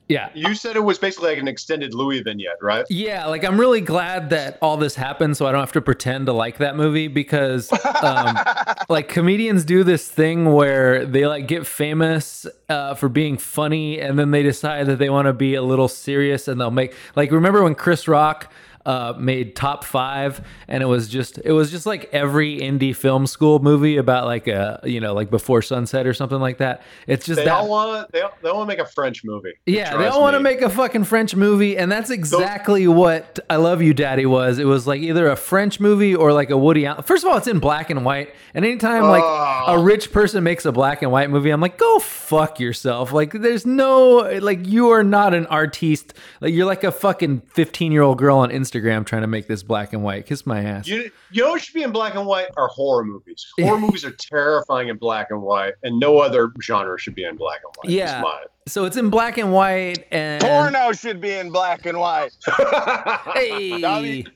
[0.07, 2.85] Yeah, you said it was basically like an extended Louis vignette, right?
[2.91, 6.27] Yeah, like I'm really glad that all this happened so I don't have to pretend
[6.27, 7.71] to like that movie because
[8.03, 8.37] um,
[8.89, 14.19] like comedians do this thing where they like get famous uh, for being funny and
[14.19, 17.31] then they decide that they want to be a little serious and they'll make like
[17.31, 18.51] remember when Chris Rock
[18.85, 23.25] uh, made top five and it was just it was just like every indie film
[23.25, 27.25] school movie about like a you know like before sunset or something like that it's
[27.25, 28.11] just They that all want.
[28.11, 29.53] They, all- they all want to make a French movie.
[29.65, 33.55] yeah, they all want to make a fucking French movie, and that's exactly what I
[33.55, 34.59] Love You, Daddy was.
[34.59, 37.01] It was like either a French movie or like a Woody Allen.
[37.03, 39.63] First of all, it's in black and white, and anytime like Oh.
[39.75, 43.11] a rich person makes a black and white movie, I'm like, go fuck yourself.
[43.11, 46.13] Like, there's no like you are not an artiste.
[46.41, 49.63] Like you're like a fucking 15 year old girl on Instagram trying to make this
[49.63, 50.25] black and white.
[50.25, 50.87] Kiss my ass.
[50.87, 53.45] You, you know what should be in black and white are horror movies.
[53.59, 57.35] Horror movies are terrifying in black and white, and no other genre should be in
[57.37, 57.93] black and white.
[57.93, 58.23] Yeah.
[58.67, 62.35] So it's in black and white, and Porno should be in black and white.
[63.33, 63.81] Hey.
[63.81, 64.31] That'd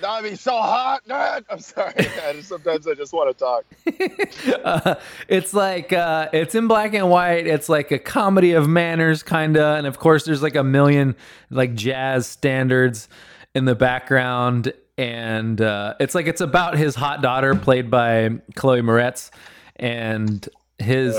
[0.00, 1.06] That'd be so hot.
[1.06, 1.44] Dad.
[1.50, 1.94] I'm sorry.
[1.98, 4.64] I sometimes I just want to talk.
[4.64, 4.94] uh,
[5.28, 7.46] it's like uh, it's in black and white.
[7.46, 11.16] It's like a comedy of manners, kinda, and of course, there's like a million
[11.50, 13.08] like jazz standards
[13.54, 18.82] in the background, and uh, it's like it's about his hot daughter, played by Chloe
[18.82, 19.30] Moretz,
[19.76, 21.16] and his.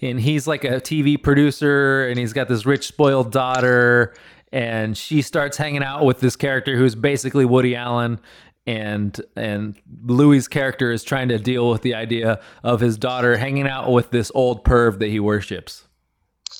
[0.00, 4.14] And he's like a TV producer, and he's got this rich, spoiled daughter,
[4.52, 8.18] and she starts hanging out with this character who's basically Woody Allen,
[8.66, 13.68] and and Louis's character is trying to deal with the idea of his daughter hanging
[13.68, 15.86] out with this old perv that he worships.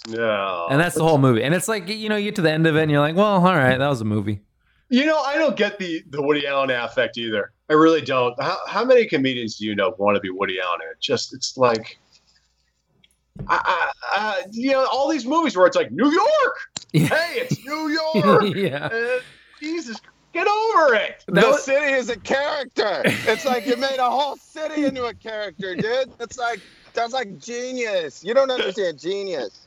[0.08, 0.66] No.
[0.70, 1.42] and that's the whole movie.
[1.42, 3.16] And it's like you know, you get to the end of it, and you're like,
[3.16, 4.40] well, all right, that was a movie.
[4.92, 7.52] You know, I don't get the the Woody Allen affect either.
[7.70, 8.38] I really don't.
[8.42, 10.80] How, how many comedians do you know want to be Woody Allen?
[10.90, 11.98] It just it's like,
[13.48, 16.56] I, I, I, you know, all these movies where it's like New York.
[16.92, 17.06] Yeah.
[17.06, 17.88] Hey, it's New
[18.24, 18.54] York.
[18.54, 19.20] yeah, Uh,
[19.58, 19.96] Jesus,
[20.34, 21.24] get over it.
[21.28, 23.00] That the was- city is a character.
[23.04, 26.12] It's like you made a whole city into a character, dude.
[26.20, 26.60] It's like
[26.92, 28.22] that's like genius.
[28.22, 29.61] You don't understand genius.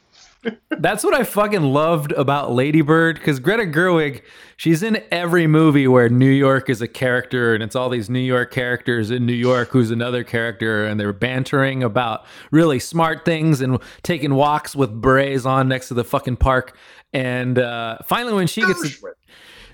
[0.69, 4.21] That's what I fucking loved about Ladybird because Greta Gerwig,
[4.57, 8.19] she's in every movie where New York is a character and it's all these New
[8.19, 13.61] York characters in New York who's another character and they're bantering about really smart things
[13.61, 16.77] and taking walks with berets on next to the fucking park.
[17.13, 19.13] And uh, finally, when she gets to,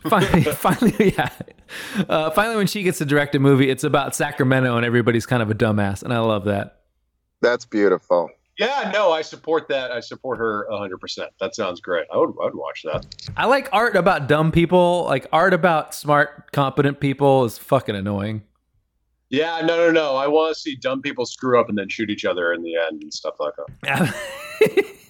[0.09, 1.29] finally, finally, yeah,
[2.07, 5.41] uh, finally when she gets to direct a movie, it's about Sacramento and everybody's kind
[5.41, 6.81] of a dumbass, and I love that.
[7.41, 8.29] That's beautiful.
[8.61, 9.91] Yeah, no, I support that.
[9.91, 11.25] I support her 100%.
[11.39, 12.05] That sounds great.
[12.13, 13.07] I would, I would watch that.
[13.35, 15.05] I like art about dumb people.
[15.05, 18.43] Like art about smart, competent people is fucking annoying.
[19.29, 20.15] Yeah, no, no, no.
[20.15, 22.75] I want to see dumb people screw up and then shoot each other in the
[22.75, 24.15] end and stuff like that.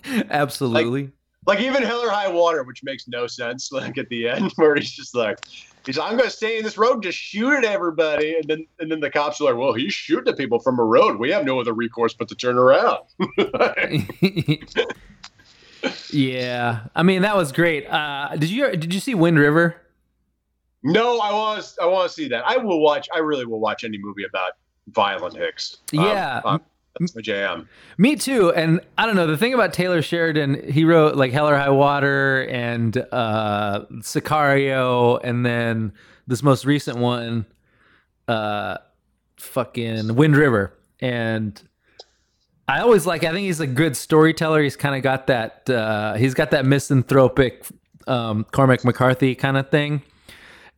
[0.29, 1.11] Absolutely.
[1.45, 3.69] Like even Hell or High Water, which makes no sense.
[3.73, 5.39] Like at the end, where he's just like,
[5.85, 8.65] he's like, I'm going to stay in this road, just shoot at everybody, and then
[8.79, 11.17] and then the cops are like, well, he's shooting at people from a road.
[11.19, 12.99] We have no other recourse but to turn around.
[16.11, 16.87] yeah.
[16.95, 17.87] I mean, that was great.
[17.89, 19.75] Uh, did you did you see Wind River?
[20.83, 22.43] no, I want to, I want to see that.
[22.45, 23.07] I will watch.
[23.13, 24.53] I really will watch any movie about
[24.87, 25.77] violent hicks.
[25.97, 26.41] Um, Yeah.
[26.43, 26.61] um,
[26.99, 27.67] that's my jam.
[27.97, 28.51] Me too.
[28.53, 29.27] And I don't know.
[29.27, 35.19] The thing about Taylor Sheridan, he wrote like Hell or High Water and uh, Sicario,
[35.23, 35.93] and then
[36.27, 37.45] this most recent one,
[38.27, 38.77] uh,
[39.37, 40.73] fucking Wind River.
[40.99, 41.61] And
[42.67, 43.23] I always like.
[43.23, 44.61] I think he's a good storyteller.
[44.61, 45.69] He's kind of got that.
[45.69, 47.65] Uh, he's got that misanthropic
[48.07, 50.01] um, Cormac McCarthy kind of thing.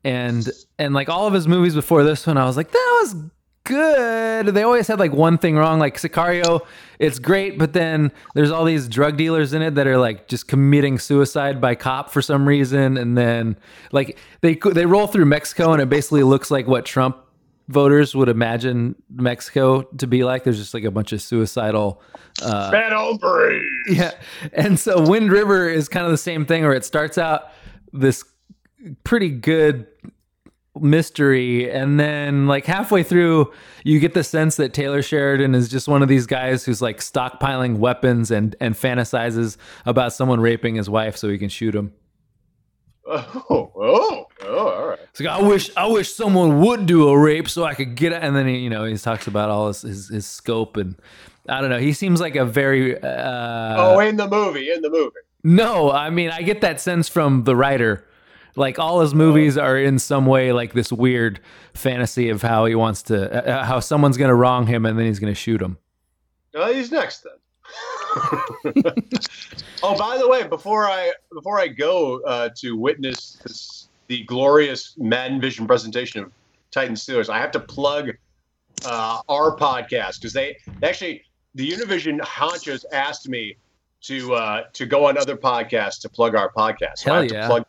[0.04, 0.48] And
[0.78, 3.16] and like all of his movies before this one, I was like, that was
[3.64, 4.48] good.
[4.48, 5.80] They always had like one thing wrong.
[5.80, 6.66] Like Sicario,
[7.00, 10.48] it's great, but then there's all these drug dealers in it that are like just
[10.48, 13.58] committing suicide by cop for some reason, and then
[13.92, 17.18] like they they roll through Mexico and it basically looks like what Trump
[17.70, 20.44] voters would imagine Mexico to be like.
[20.44, 22.02] There's just like a bunch of suicidal.
[22.42, 23.24] Uh, Bad Old
[23.88, 24.12] yeah,
[24.54, 27.50] and so Wind River is kind of the same thing, where it starts out
[27.92, 28.24] this
[29.04, 29.88] pretty good
[30.80, 33.52] mystery and then like halfway through
[33.84, 36.98] you get the sense that Taylor Sheridan is just one of these guys who's like
[36.98, 41.94] stockpiling weapons and and fantasizes about someone raping his wife so he can shoot him.
[43.06, 45.00] Oh, oh, oh, all right.
[45.10, 48.14] It's like I wish I wish someone would do a rape so I could get
[48.14, 50.96] it and then he you know he talks about all his his, his scope and
[51.50, 54.90] I don't know he seems like a very uh oh, in the movie, in the
[54.90, 55.12] movie.
[55.44, 58.08] No, I mean I get that sense from the writer.
[58.56, 61.40] Like all his movies are in some way like this weird
[61.74, 65.20] fantasy of how he wants to, uh, how someone's gonna wrong him and then he's
[65.20, 65.78] gonna shoot him.
[66.56, 67.34] Uh, he's next then.
[69.84, 74.96] oh, by the way, before I before I go uh, to witness this, the glorious
[74.98, 76.32] Madden Vision presentation of
[76.72, 78.12] Titan Steelers, I have to plug
[78.86, 81.24] uh, our podcast because they actually
[81.56, 83.56] the Univision honchos asked me
[84.02, 86.98] to uh, to go on other podcasts to plug our podcast.
[86.98, 87.48] So I Hell to yeah.
[87.48, 87.66] plug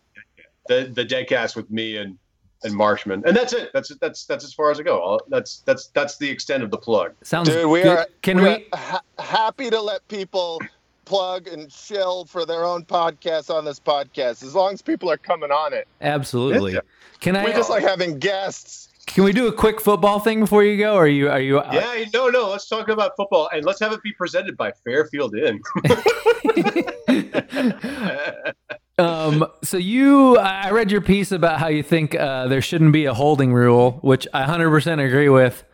[0.68, 2.18] the the Deadcast with me and
[2.64, 3.70] and Marchman, and that's it.
[3.72, 5.03] That's that's that's as far as I go.
[5.03, 7.12] I'll, that's that's that's the extent of the plug.
[7.22, 7.98] Sounds Dude, we good.
[7.98, 8.66] are Can we we?
[8.72, 10.61] are ha- happy to let people
[11.05, 15.18] plug and shill for their own podcast on this podcast as long as people are
[15.18, 15.87] coming on it.
[16.00, 16.74] Absolutely.
[16.74, 16.81] Yeah.
[17.20, 17.44] Can I?
[17.44, 18.88] We just like having guests.
[19.07, 20.94] Can we do a quick football thing before you go?
[20.94, 21.29] Or are you?
[21.29, 21.59] Are you?
[21.59, 22.48] Uh, yeah, no, no.
[22.48, 25.61] Let's talk about football and let's have it be presented by Fairfield Inn.
[28.96, 33.07] Um, so you, I read your piece about how you think uh, there shouldn't be
[33.07, 35.64] a holding rule, which I 100% agree with.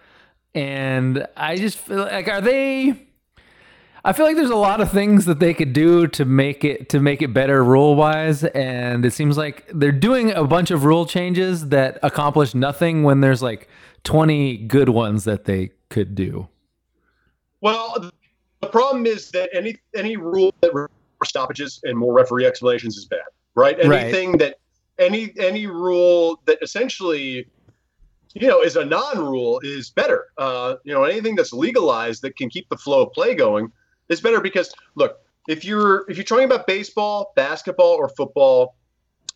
[0.55, 3.07] And I just feel like, are they?
[4.03, 6.89] I feel like there's a lot of things that they could do to make it
[6.89, 10.85] to make it better rule wise, and it seems like they're doing a bunch of
[10.85, 13.69] rule changes that accomplish nothing when there's like
[14.05, 16.49] 20 good ones that they could do.
[17.61, 18.11] well,
[18.61, 20.73] the problem is that any any rule that
[21.27, 23.21] stoppages and more referee explanations is bad,
[23.55, 23.77] right?
[23.85, 24.03] Right.
[24.03, 24.57] Anything that
[24.99, 27.47] any any rule that essentially
[28.35, 30.27] you know is a non-rule is better.
[30.39, 33.73] Uh, you know, anything that's legalized that can keep the flow of play going
[34.09, 38.77] is better because look, if you're if you're talking about baseball, basketball, or football,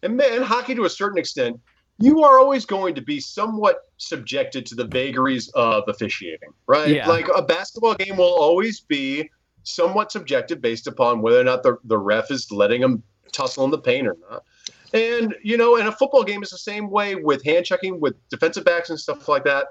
[0.03, 1.59] and, ma- and hockey to a certain extent,
[1.99, 6.89] you are always going to be somewhat subjected to the vagaries of officiating, right?
[6.89, 7.09] Yeah.
[7.09, 9.31] Like a basketball game will always be
[9.65, 13.03] somewhat subjective based upon whether or not the, the ref is letting them
[13.33, 14.45] tussle in the paint or not.
[14.93, 18.15] And, you know, and a football game is the same way with hand checking, with
[18.29, 19.67] defensive backs and stuff like that.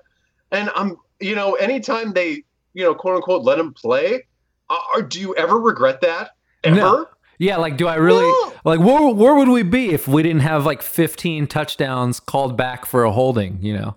[0.52, 4.24] And I'm, you know, anytime they, you know, quote unquote, let them play,
[4.70, 6.32] uh, or do you ever regret that?
[6.64, 6.76] Ever?
[6.76, 7.08] No.
[7.40, 8.54] Yeah, like, do I really No.
[8.64, 12.86] like where where would we be if we didn't have like 15 touchdowns called back
[12.86, 13.62] for a holding?
[13.62, 13.96] You know,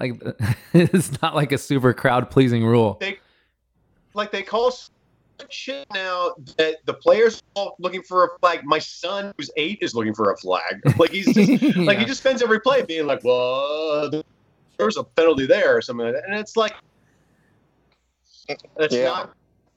[0.00, 0.20] like
[0.72, 2.96] it's not like a super crowd pleasing rule.
[3.00, 3.18] They,
[4.14, 4.72] like they call
[5.50, 8.60] shit now that the players are looking for a flag.
[8.64, 10.80] My son, who's eight, is looking for a flag.
[10.98, 14.10] Like he's just, like he just spends every play being like, "Well,
[14.78, 16.74] there's a penalty there" or something like that, and it's like,
[18.48, 19.04] it's Yeah.
[19.04, 19.34] not.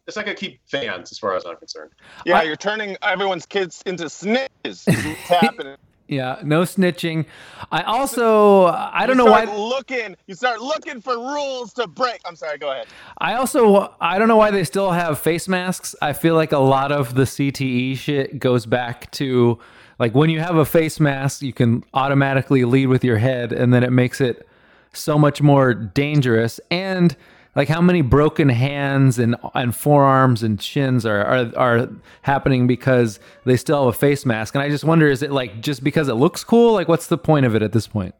[0.08, 1.92] It's not gonna keep fans, as far as I'm concerned.
[2.26, 4.48] Yeah, I- you're turning everyone's kids into snitches.
[4.66, 5.78] is what's happening.
[6.10, 7.26] Yeah, no snitching.
[7.72, 10.16] I also I don't you know why You start looking.
[10.26, 12.20] You start looking for rules to break.
[12.26, 12.58] I'm sorry.
[12.58, 12.88] Go ahead.
[13.20, 15.96] I also I don't know why they still have face masks.
[16.02, 19.60] I feel like a lot of the CTE shit goes back to
[20.00, 23.72] like when you have a face mask, you can automatically lead with your head and
[23.72, 24.48] then it makes it
[24.94, 27.16] so much more dangerous and
[27.60, 31.90] like how many broken hands and and forearms and shins are, are are
[32.22, 35.60] happening because they still have a face mask and I just wonder is it like
[35.60, 38.16] just because it looks cool like what's the point of it at this point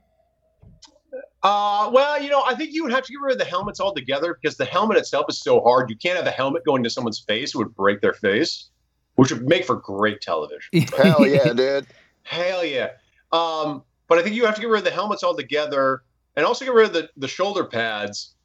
[1.42, 3.80] Uh, well, you know, I think you would have to get rid of the helmets
[3.80, 5.90] altogether because the helmet itself is so hard.
[5.90, 8.70] You can't have a helmet going to someone's face; it would break their face,
[9.16, 10.70] which would make for great television.
[10.98, 11.88] Hell yeah, dude.
[12.24, 12.90] Hell yeah.
[13.32, 16.04] Um, but I think you have to get rid of the helmets altogether
[16.36, 18.36] and also get rid of the, the shoulder pads.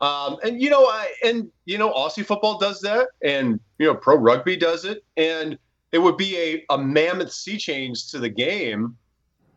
[0.00, 3.94] Um, and you know, I, and you know, Aussie football does that, and you know,
[3.94, 5.58] pro rugby does it, and
[5.92, 8.96] it would be a, a mammoth sea change to the game,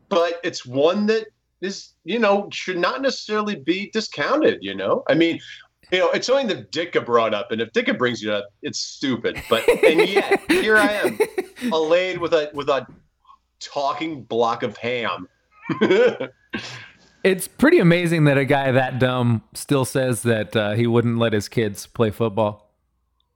[0.09, 1.27] but it's one that
[1.61, 4.59] is, you know, should not necessarily be discounted.
[4.61, 5.39] You know, I mean,
[5.91, 8.79] you know, it's something that Ditka brought up, and if Ditka brings you up, it's
[8.79, 9.41] stupid.
[9.49, 11.19] But and yet here I am,
[11.71, 12.85] allayed with a with a
[13.59, 15.29] talking block of ham.
[17.23, 21.31] It's pretty amazing that a guy that dumb still says that uh, he wouldn't let
[21.33, 22.69] his kids play football.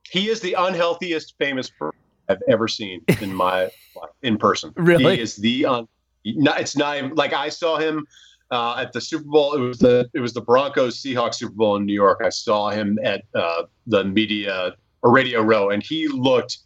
[0.10, 3.64] he is the unhealthiest famous person I've ever seen in my
[3.96, 4.74] life, in person.
[4.76, 5.16] Really?
[5.16, 5.88] he is the un.
[6.26, 8.06] Not, it's not even like I saw him
[8.52, 9.54] uh, at the Super Bowl.
[9.54, 12.22] It was the it was the Broncos Seahawks Super Bowl in New York.
[12.24, 16.58] I saw him at uh, the media or Radio Row, and he looked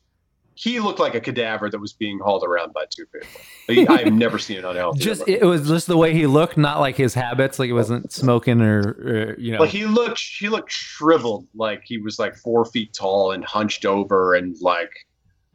[0.55, 3.93] he looked like a cadaver that was being hauled around by two people.
[3.93, 4.99] I've never seen an unhealthy.
[4.99, 5.43] Just number.
[5.43, 8.61] it was just the way he looked, not like his habits, like he wasn't smoking
[8.61, 9.59] or, or you know.
[9.59, 13.85] Like he looked, he looked shriveled, like he was like four feet tall and hunched
[13.85, 14.91] over, and like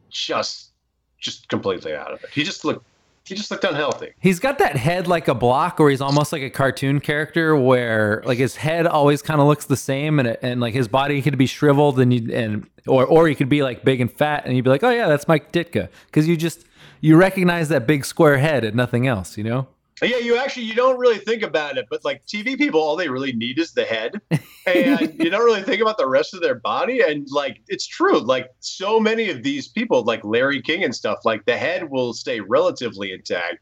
[0.09, 0.73] just,
[1.19, 2.29] just completely out of it.
[2.31, 2.85] He just looked,
[3.27, 4.13] he just looked unhealthy.
[4.19, 8.23] He's got that head like a block, or he's almost like a cartoon character, where
[8.25, 11.37] like his head always kind of looks the same, and and like his body could
[11.37, 14.55] be shriveled, and you and or or he could be like big and fat, and
[14.55, 16.65] you'd be like, oh yeah, that's Mike Ditka, because you just
[17.01, 19.67] you recognize that big square head and nothing else, you know.
[20.01, 23.09] Yeah, you actually you don't really think about it, but like TV people, all they
[23.09, 24.21] really need is the head,
[24.67, 27.01] and you don't really think about the rest of their body.
[27.01, 31.19] And like it's true, like so many of these people, like Larry King and stuff,
[31.25, 33.57] like the head will stay relatively intact,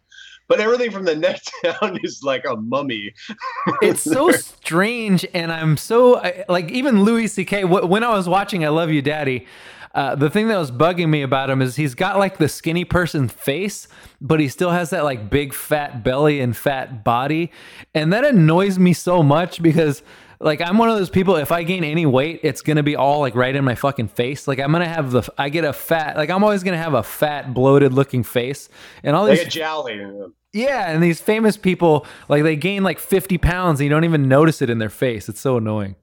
[0.48, 3.14] but everything from the neck down is like a mummy.
[3.82, 8.64] it's so strange and i'm so I, like even louis ck when i was watching
[8.66, 9.48] i love you daddy
[9.96, 12.86] uh, the thing that was bugging me about him is he's got like the skinny
[12.86, 13.88] person face
[14.22, 17.52] but he still has that like big fat belly and fat body
[17.94, 20.04] and that annoys me so much because
[20.40, 23.22] like i'm one of those people if i gain any weight it's gonna be all
[23.22, 26.18] like right in my fucking face like i'm gonna have the i get a fat
[26.18, 28.70] like i'm always gonna have a fat bloated looking face
[29.04, 30.00] and all these jolly.
[30.56, 34.30] yeah, and these famous people, like they gain like 50 pounds and you don't even
[34.30, 35.28] notice it in their face.
[35.28, 35.98] It's so annoying.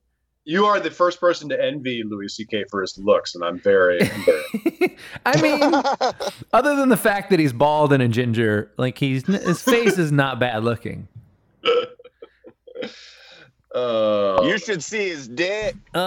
[0.44, 2.64] You are the first person to envy Louis C.K.
[2.68, 5.62] for his looks, and I'm very, I'm very I mean,
[6.52, 10.10] other than the fact that he's bald and a ginger, like he's his face is
[10.10, 11.06] not bad looking.
[13.72, 15.76] uh, you should see his dick.
[15.94, 16.00] Uh,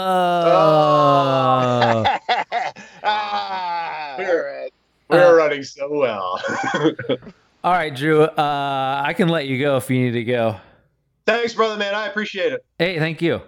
[3.04, 4.74] ah, all right.
[5.10, 6.42] we're uh, running so well.
[7.64, 8.24] all right, Drew.
[8.24, 10.58] Uh, I can let you go if you need to go.
[11.26, 11.96] Thanks, brother, man.
[11.96, 12.66] I appreciate it.
[12.78, 13.42] Hey, thank you.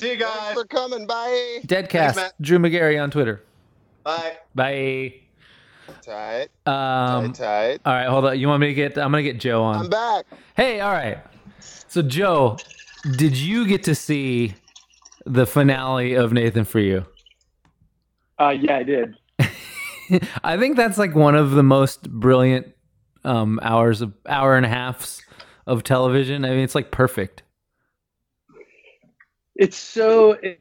[0.00, 0.32] See you guys.
[0.32, 0.54] Thanks guys.
[0.54, 1.06] for coming.
[1.06, 1.60] Bye.
[1.66, 2.32] Deadcast, Matt.
[2.40, 3.42] Drew Magary on Twitter.
[4.02, 4.36] Bye.
[4.54, 5.14] Bye.
[6.02, 7.80] Tight, Um, tight, tight.
[7.84, 8.38] all right, hold on.
[8.38, 8.96] You want me to get?
[8.96, 9.76] I'm gonna get Joe on.
[9.84, 10.24] I'm back.
[10.56, 11.18] Hey, all right.
[11.88, 12.56] So, Joe,
[13.16, 14.54] did you get to see
[15.26, 17.04] the finale of Nathan for You?
[18.38, 19.16] Uh, yeah, I did.
[20.44, 22.68] I think that's like one of the most brilliant
[23.24, 25.22] um, hours of hour and a halfs
[25.66, 26.44] of television.
[26.44, 27.42] I mean, it's like perfect.
[29.60, 30.32] It's so.
[30.32, 30.58] It,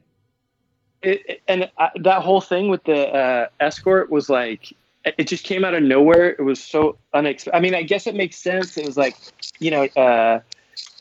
[1.02, 4.74] it, it- and uh, that whole thing with the uh, escort was like
[5.06, 6.30] it just came out of nowhere.
[6.32, 7.58] It was so unexpected.
[7.58, 8.78] I mean, I guess it makes sense.
[8.78, 9.16] It was like,
[9.60, 10.42] you know, uh,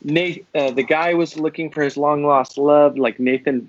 [0.02, 3.68] Nate, uh, the guy was looking for his long lost love, like Nathan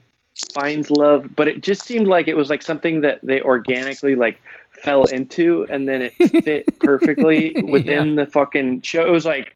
[0.53, 4.39] finds love, but it just seemed like it was like something that they organically like
[4.83, 6.13] fell into, and then it
[6.43, 9.05] fit perfectly within the fucking show.
[9.05, 9.55] It was like,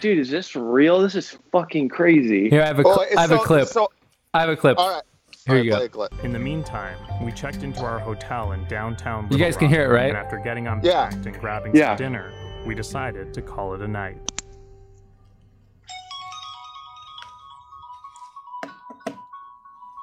[0.00, 1.00] dude, is this real?
[1.02, 2.48] This is fucking crazy.
[2.48, 3.68] Here, I have a, cl- it's I have a clip.
[3.68, 3.90] So,
[4.34, 4.78] I have a clip.
[4.78, 5.02] all right.
[5.46, 5.76] Here all you go.
[5.76, 6.24] play a clip.
[6.24, 9.24] In the meantime, we checked into our hotel in downtown.
[9.24, 10.08] You Little guys can hear it, right?
[10.08, 10.72] And after getting Yeah.
[10.74, 11.90] unpacked and grabbing Yeah.
[11.96, 12.32] some dinner,
[12.66, 14.18] we decided to call it a night.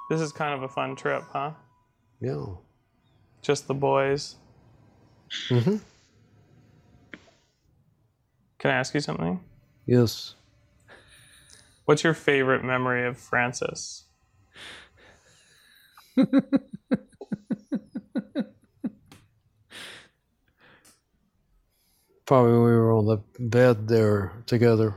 [0.10, 1.52] This is kind of a fun trip, huh?
[2.20, 2.46] Yeah.
[3.42, 4.36] Just the boys.
[5.50, 5.78] Mm-hmm.
[8.60, 9.40] Can I ask you something?
[9.86, 10.36] Yes.
[11.86, 14.06] What's your favorite memory of Francis?
[22.26, 24.96] Probably when we were on the bed there together.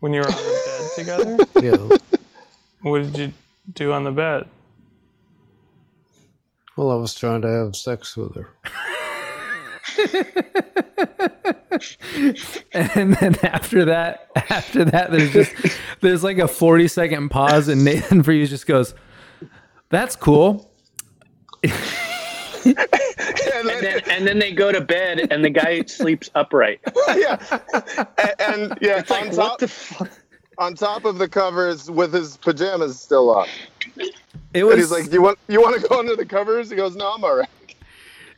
[0.00, 1.36] When you were on the bed together?
[1.62, 1.96] Yeah.
[2.82, 3.32] What did you
[3.74, 4.46] do on the bed?
[6.76, 8.48] well, I was trying to have sex with her.
[12.72, 15.52] and then after that, after that, there's just
[16.00, 18.94] there's like a 40 second pause, and Nathan for you just goes,
[19.90, 20.70] "That's cool."
[21.62, 21.74] And
[22.64, 26.80] And then- then, and then they go to bed, and the guy sleeps upright.
[27.16, 27.38] yeah,
[28.18, 30.10] and, and yeah, It's like, on what top the fuck?
[30.58, 33.46] on top of the covers with his pajamas still on.
[34.52, 36.76] It was And he's like, "You want you want to go under the covers?" He
[36.76, 37.48] goes, "No, I'm all right."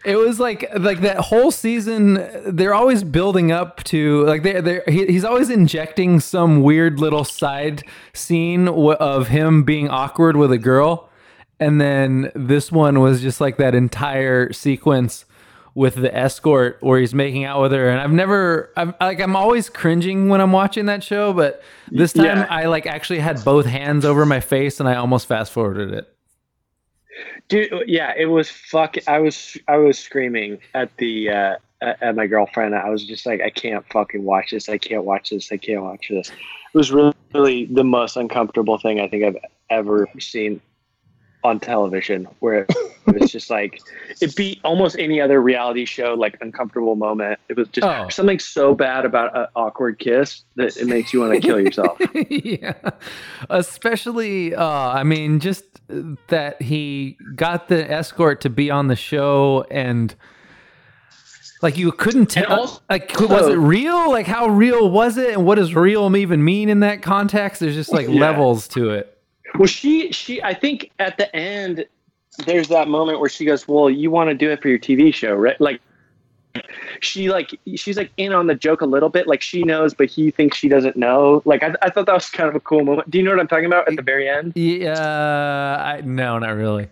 [0.04, 2.24] It was like like that whole season.
[2.46, 7.24] They're always building up to like they they he, he's always injecting some weird little
[7.24, 7.82] side
[8.12, 11.08] scene w- of him being awkward with a girl,
[11.62, 15.24] and then this one was just like that entire sequence
[15.74, 17.88] with the escort where he's making out with her.
[17.88, 22.12] And I've never I'm like I'm always cringing when I'm watching that show, but this
[22.12, 22.46] time Yeah.
[22.50, 26.08] I like actually had both hands over my face and I almost fast forwarded it.
[27.48, 28.96] Dude, yeah, it was fuck.
[29.06, 32.74] I was I was screaming at the uh, at at my girlfriend.
[32.74, 34.68] I was just like, I can't fucking watch this.
[34.68, 35.52] I can't watch this.
[35.52, 36.30] I can't watch this.
[36.30, 39.36] It was really, really the most uncomfortable thing I think I've
[39.70, 40.60] ever seen
[41.44, 42.26] on television.
[42.40, 42.66] Where
[43.06, 43.80] it was just like
[44.20, 46.14] it beat almost any other reality show.
[46.14, 47.38] Like uncomfortable moment.
[47.48, 48.08] It was just Oh.
[48.08, 51.98] something so bad about an awkward kiss that it makes you want to kill yourself.
[52.30, 52.74] yeah.
[53.50, 55.64] Especially, uh, I mean, just
[56.28, 60.14] that he got the escort to be on the show and.
[61.60, 64.10] Like you couldn't tell, also- like was it real?
[64.10, 67.60] Like how real was it, and what does real even mean in that context?
[67.60, 68.20] There's just like Yeah.
[68.20, 69.11] levels to it.
[69.58, 71.86] Well, she she I think at the end
[72.46, 75.12] there's that moment where she goes, "Well, you want to do it for your TV
[75.12, 75.80] show, right?" Like
[77.00, 80.08] she like she's like in on the joke a little bit, like she knows, but
[80.08, 81.42] he thinks she doesn't know.
[81.44, 83.10] Like I, I thought that was kind of a cool moment.
[83.10, 84.52] Do you know what I'm talking about at the very end?
[84.54, 86.88] Yeah, I, no, not really.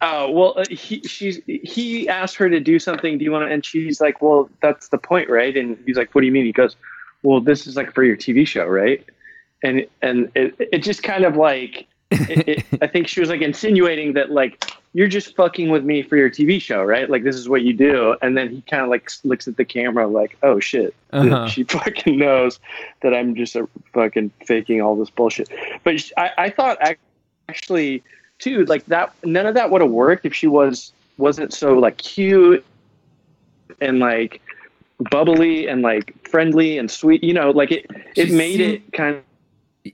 [0.00, 3.18] Oh well, uh, he she's he asked her to do something.
[3.18, 3.52] Do you want to?
[3.52, 6.44] And she's like, "Well, that's the point, right?" And he's like, "What do you mean?"
[6.44, 6.76] He goes,
[7.22, 9.04] "Well, this is like for your TV show, right?"
[9.62, 13.40] And and it it just kind of like it, it, I think she was like
[13.42, 17.10] insinuating that like you're just fucking with me for your TV show, right?
[17.10, 18.16] Like this is what you do.
[18.22, 21.46] And then he kind of like looks at the camera like, "Oh shit." Uh-huh.
[21.48, 22.58] She fucking knows
[23.02, 25.48] that I'm just a fucking faking all this bullshit.
[25.84, 26.78] But sh- I, I thought
[27.48, 28.02] actually
[28.38, 29.12] too like that.
[29.24, 32.64] None of that would have worked if she was wasn't so like cute
[33.80, 34.40] and like
[35.10, 37.22] bubbly and like friendly and sweet.
[37.22, 37.86] You know, like it
[38.16, 39.22] it She made seemed- it kind of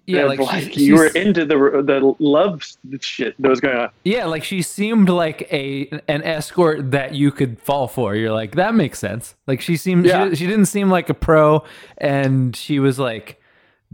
[0.07, 2.62] Yeah, like, like, she- you were into the the love
[3.01, 3.90] shit that was going on.
[4.05, 8.14] Yeah, like she seemed like a an escort that you could fall for.
[8.14, 9.34] You're like, that makes sense.
[9.47, 10.30] Like she seemed, Yeah.
[10.30, 11.64] she, she didn't seem like a pro,
[11.99, 13.40] and she was like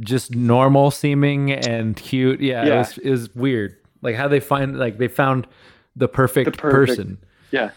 [0.00, 2.40] just normal seeming and cute.
[2.40, 2.78] Yeah, it Yeah.
[2.78, 3.76] was it was weird.
[4.02, 5.46] Like how they find like they found
[5.96, 7.18] the perfect, The perfect- person.
[7.50, 7.70] Yeah,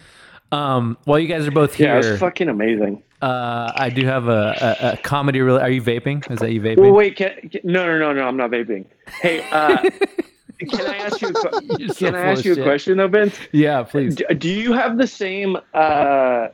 [0.52, 3.02] Um, while you guys are both yeah, it here, was fucking amazing.
[3.24, 5.40] Uh, I do have a, a, a comedy.
[5.40, 6.30] Really, are you vaping?
[6.30, 6.80] Is that you vaping?
[6.80, 8.86] Well, wait, can, can- no, no, no, no, I'm not vaping.
[9.22, 9.78] Hey, uh,
[10.60, 11.30] can I ask you?
[11.30, 12.64] A, You're so can I ask you a shit.
[12.66, 13.32] question though, Ben?
[13.54, 14.16] Yeah, please.
[14.16, 16.48] Do, do you have the same uh,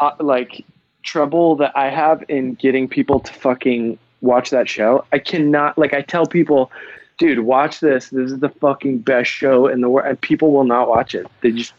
[0.00, 0.64] uh, like
[1.04, 5.04] trouble that I have in getting people to fucking watch that show?
[5.12, 6.72] I cannot like I tell people,
[7.18, 8.10] dude, watch this.
[8.10, 11.28] This is the fucking best show in the world, and people will not watch it.
[11.40, 11.72] They just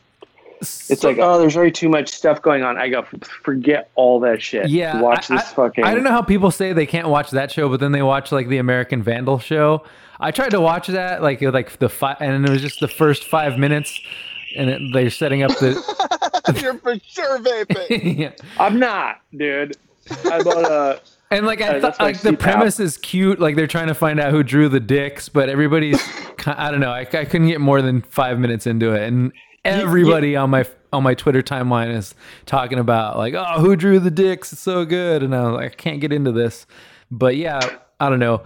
[0.61, 2.77] It's like, oh, there's already too much stuff going on.
[2.77, 3.03] I go,
[3.43, 4.69] forget all that shit.
[4.69, 5.83] Yeah, watch I, this I- fucking.
[5.83, 8.31] I don't know how people say they can't watch that show, but then they watch
[8.31, 9.83] like the American Vandal show.
[10.19, 13.23] I tried to watch that, like like the five, and it was just the first
[13.25, 13.99] five minutes,
[14.55, 15.71] and it, they're setting up the.
[16.61, 18.17] You're for sure vaping.
[18.19, 18.31] yeah.
[18.59, 19.75] I'm not, dude.
[20.25, 21.01] I bought a.
[21.31, 22.39] And like I Uh, thought, like the CPAP.
[22.39, 23.39] premise is cute.
[23.39, 26.03] Like they're trying to find out who drew the dicks, but everybody's
[26.45, 26.91] I don't know.
[26.91, 29.31] I, I couldn't get more than five minutes into it, and
[29.65, 32.13] everybody on my on my Twitter timeline is
[32.45, 34.51] talking about like, oh, who drew the dicks?
[34.53, 36.65] It's so good, and I was like, I can't get into this.
[37.09, 38.43] But yeah, I don't know.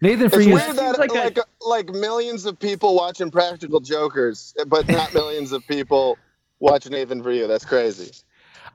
[0.00, 0.54] Nathan for It's you.
[0.54, 5.52] weird that like like a- like, millions of people watching Practical Jokers, but not millions
[5.52, 6.18] of people
[6.60, 7.46] watching Nathan for You.
[7.46, 8.10] That's crazy.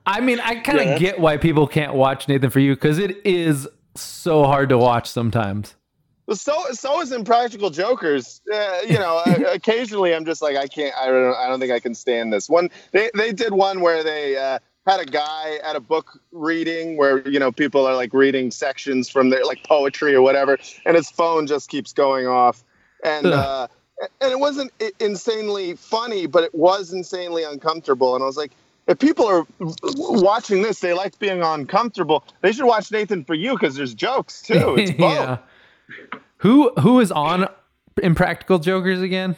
[0.06, 2.98] I mean, I kind of Yeah, get why people can't watch Nathan for you because
[2.98, 5.74] it is so hard to watch sometimes.
[6.32, 8.40] So so is Impractical Jokers.
[8.52, 10.94] Uh, you know, occasionally I'm just like I can't.
[10.96, 11.34] I don't.
[11.34, 12.70] I don't think I can stand this one.
[12.92, 17.26] They they did one where they uh, had a guy at a book reading where
[17.28, 21.10] you know people are like reading sections from their like poetry or whatever, and his
[21.10, 22.64] phone just keeps going off,
[23.04, 23.26] and.
[23.26, 23.68] Uh,
[24.22, 28.14] and it wasn't insanely funny, but it was insanely uncomfortable.
[28.14, 28.52] And I was like,
[28.86, 29.46] if people are
[29.96, 32.24] watching this, they like being uncomfortable.
[32.40, 34.76] They should watch Nathan for You because there's jokes too.
[34.78, 35.38] It's both.
[36.38, 37.48] Who who is on
[38.02, 39.36] Impractical Jokers again?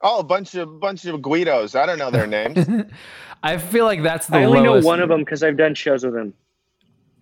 [0.00, 1.74] Oh, a bunch of bunch of Guidos.
[1.74, 2.66] I don't know their names.
[3.42, 4.84] I feel like that's the I only lowest.
[4.84, 6.34] know one of them because I've done shows with him.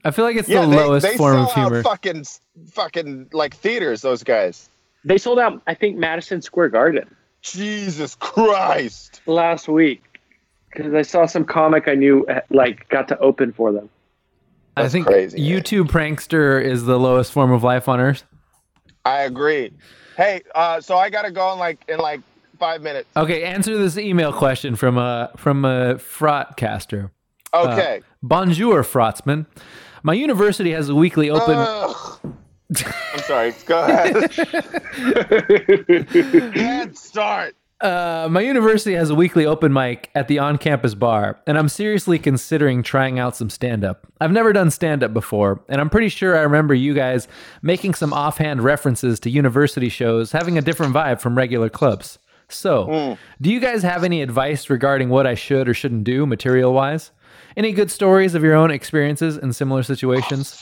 [0.04, 1.78] I feel like it's yeah, the they, lowest they form sell of humor.
[1.78, 2.24] out fucking
[2.70, 4.02] fucking like theaters.
[4.02, 4.68] Those guys.
[5.04, 7.08] They sold out, I think, Madison Square Garden
[7.40, 9.20] Jesus Christ.
[9.26, 10.02] last week
[10.70, 13.88] because I saw some comic I knew uh, like got to open for them.
[14.76, 15.62] I think crazy, man.
[15.62, 18.24] YouTube prankster is the lowest form of life on earth.
[19.06, 19.72] I agree.
[20.16, 22.20] Hey, uh, so I gotta go in like in like
[22.58, 23.08] five minutes.
[23.16, 27.10] Okay, answer this email question from a from a fraudcaster.
[27.54, 28.02] Okay.
[28.22, 29.46] Bonjour, Frautsman.
[30.02, 31.54] My university has a weekly open.
[31.56, 32.18] Ugh.
[33.12, 33.54] I'm sorry.
[33.66, 34.32] Go ahead.
[36.56, 37.54] Head start.
[37.80, 41.68] Uh, my university has a weekly open mic at the on campus bar, and I'm
[41.68, 44.06] seriously considering trying out some stand up.
[44.18, 47.28] I've never done stand up before, and I'm pretty sure I remember you guys
[47.60, 52.18] making some offhand references to university shows having a different vibe from regular clubs.
[52.48, 52.86] So,
[53.42, 57.10] do you guys have any advice regarding what I should or shouldn't do material wise?
[57.56, 60.52] Any good stories of your own experiences in similar situations?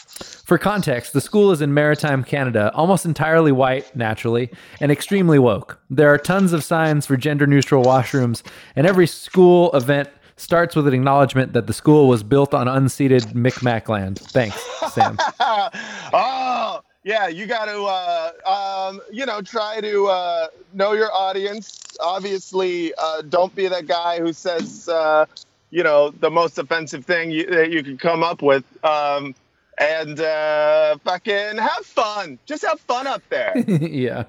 [0.47, 4.49] For context, the school is in maritime Canada, almost entirely white, naturally,
[4.81, 5.81] and extremely woke.
[5.91, 8.45] There are tons of signs for gender neutral washrooms,
[8.77, 13.35] and every school event starts with an acknowledgement that the school was built on unceded
[13.35, 14.21] Mi'kmaq land.
[14.21, 15.19] Thanks, Sam.
[15.41, 21.97] oh, yeah, you got to, uh, um, you know, try to uh, know your audience.
[21.99, 25.27] Obviously, uh, don't be that guy who says, uh,
[25.75, 28.65] you know, the most offensive thing you, that you could come up with.
[28.85, 29.35] Um,
[29.77, 32.39] and uh, fucking have fun.
[32.47, 33.59] Just have fun up there.
[33.69, 34.27] yeah.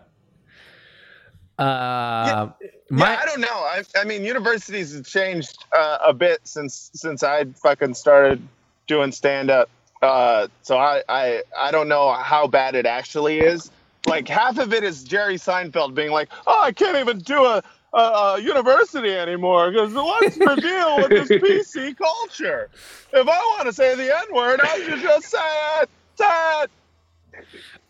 [1.59, 2.49] Uh,
[2.89, 3.47] my, yeah, I don't know.
[3.47, 8.41] I, I mean, universities have changed uh, a bit since since I fucking started
[8.87, 9.69] doing stand up.
[10.01, 13.69] Uh, so I, I I don't know how bad it actually is.
[14.07, 17.63] Like half of it is Jerry Seinfeld being like, "Oh, I can't even do a,
[17.95, 17.99] a,
[18.35, 22.69] a university anymore because what's the deal with this PC culture?
[23.13, 25.37] If I want to say the N word, I should just say
[25.81, 25.89] it.
[26.15, 26.25] Say
[26.63, 26.71] it."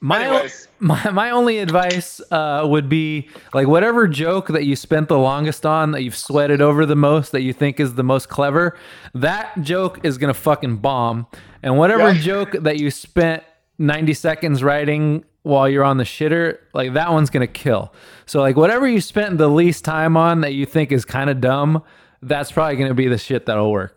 [0.02, 0.68] My, Anyways.
[0.80, 5.66] my my only advice uh, would be like whatever joke that you spent the longest
[5.66, 8.78] on, that you've sweated over the most, that you think is the most clever,
[9.14, 11.28] that joke is gonna fucking bomb.
[11.64, 12.20] And whatever Yeah.
[12.20, 13.44] joke that you spent
[13.80, 17.94] ninety seconds writing while you're on the shitter, like that one's gonna kill.
[18.26, 21.40] So like whatever you spent the least time on that you think is kind of
[21.40, 21.84] dumb,
[22.22, 23.96] that's probably gonna be the shit that'll work.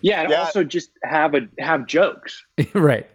[0.00, 0.40] Yeah, and Yeah.
[0.42, 2.44] also just have a have jokes.
[2.74, 3.06] right.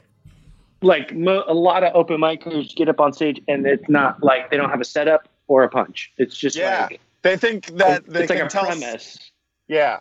[0.81, 4.49] Like mo- a lot of open micers get up on stage and it's not like
[4.51, 6.11] they don't have a setup or a punch.
[6.17, 8.65] It's just Yeah, like they think that it's they like can a tell.
[8.65, 9.31] premise.
[9.67, 9.99] Yeah.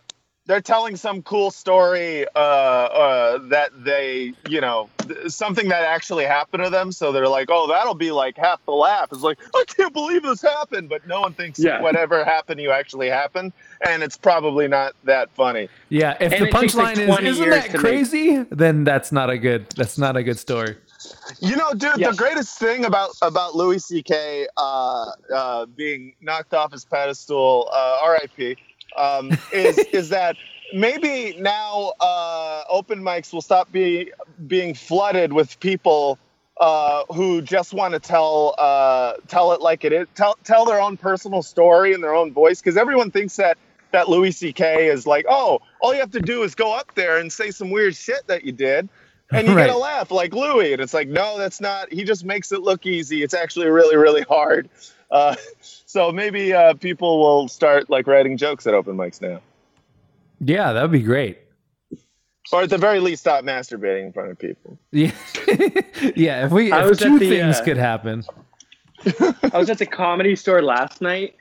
[0.50, 6.24] They're telling some cool story uh, uh, that they, you know, th- something that actually
[6.24, 6.90] happened to them.
[6.90, 9.10] So they're like, oh, that'll be like half the laugh.
[9.12, 10.88] It's like, I can't believe this happened.
[10.88, 11.80] But no one thinks Yeah.
[11.80, 13.52] whatever happened to you actually happened.
[13.86, 15.68] And it's probably not that funny.
[15.88, 18.82] Yeah, if And the it takes, like, punchline is isn't that to make- crazy, then
[18.82, 20.76] that's not a good that's not a good story.
[21.38, 22.10] You know, dude, Yes.
[22.10, 24.48] the greatest thing about about Louis C.K.
[24.56, 28.56] Uh, uh, being knocked off his pedestal, uh, R.I.P.
[28.96, 30.36] Um, is is that
[30.72, 34.12] maybe now uh, open mics will stop be,
[34.46, 36.18] being flooded with people
[36.60, 40.80] uh, who just want to tell uh, tell it like it is, tell tell their
[40.80, 43.58] own personal story in their own voice, because everyone thinks that
[43.92, 44.88] that Louis C.K.
[44.88, 47.70] is like, oh, all you have to do is go up there and say some
[47.70, 48.88] weird shit that you did,
[49.34, 49.66] and you Right.
[49.66, 50.72] get a laugh like Louis.
[50.74, 51.92] And it's like, no, that's not.
[51.92, 53.22] He just makes it look easy.
[53.22, 54.68] It's actually really, really hard.
[55.90, 59.40] So maybe uh, people will start like writing jokes at open mics now,
[60.38, 61.38] Yeah, that would be great.
[62.52, 64.78] or at the very least, stop masturbating in front of people.
[64.92, 65.10] Yeah,
[66.14, 66.46] yeah.
[66.46, 68.22] If we, I if two the, things uh, could happen.
[69.52, 71.34] I was at the comedy store last night,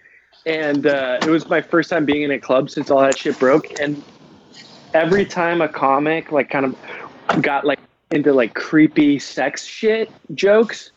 [0.47, 3.37] and uh, it was my first time being in a club since all that shit
[3.37, 3.79] broke.
[3.79, 4.01] And
[4.95, 7.79] every time a comic like kind of got like
[8.09, 10.89] into like creepy sex shit jokes,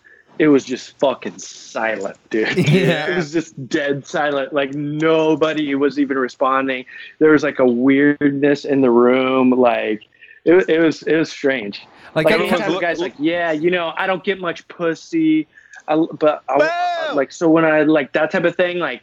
[0.43, 2.57] it was just fucking silent, dude.
[2.69, 3.13] Yeah.
[3.13, 4.53] it was just dead silent.
[4.53, 6.85] Like nobody was even responding.
[7.21, 9.51] There was like a weirdness in the room.
[9.51, 10.03] Like
[10.45, 11.81] it, it was it was strange.
[12.17, 14.67] Like, Like I anytime the look- guy's like, yeah, you know, I don't get much
[14.67, 15.47] pussy,
[15.87, 17.17] I, but I, Bam!
[17.17, 19.03] like so when I like that type of thing, like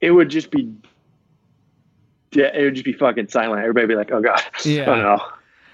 [0.00, 0.72] it would just be,
[2.32, 3.60] yeah, it would just be fucking silent.
[3.62, 4.90] Everybody be like, oh god, Yeah.
[4.90, 5.22] oh no,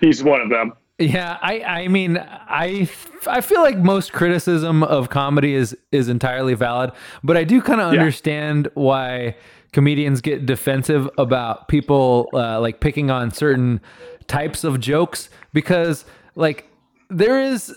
[0.01, 0.73] he's one of them.
[0.99, 2.89] Yeah, I I mean I
[3.27, 6.93] I feel like most criticism of comedy is is entirely valid,
[7.25, 7.99] but I do kind of Yeah.
[8.01, 9.35] understand why
[9.73, 13.81] comedians get defensive about people uh, like picking on certain
[14.29, 16.05] types of jokes because
[16.37, 16.69] like
[17.11, 17.75] there is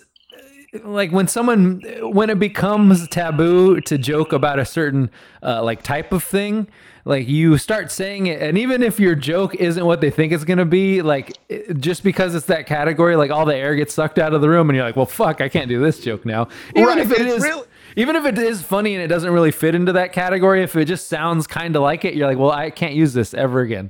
[0.84, 5.10] like when someone when it becomes taboo to joke about a certain
[5.42, 6.68] uh, like type of thing
[7.08, 10.44] like you start saying it and even if your joke isn't what they think it's
[10.44, 13.94] going to be like it- just because it's that category like all the air gets
[13.94, 16.26] sucked out of the room and you're like well fuck i can't do this joke
[16.26, 19.32] now even Right, if it is really- even if it is funny and it doesn't
[19.32, 22.38] really fit into that category if it just sounds kind of like it you're like
[22.38, 23.90] well i can't use this ever again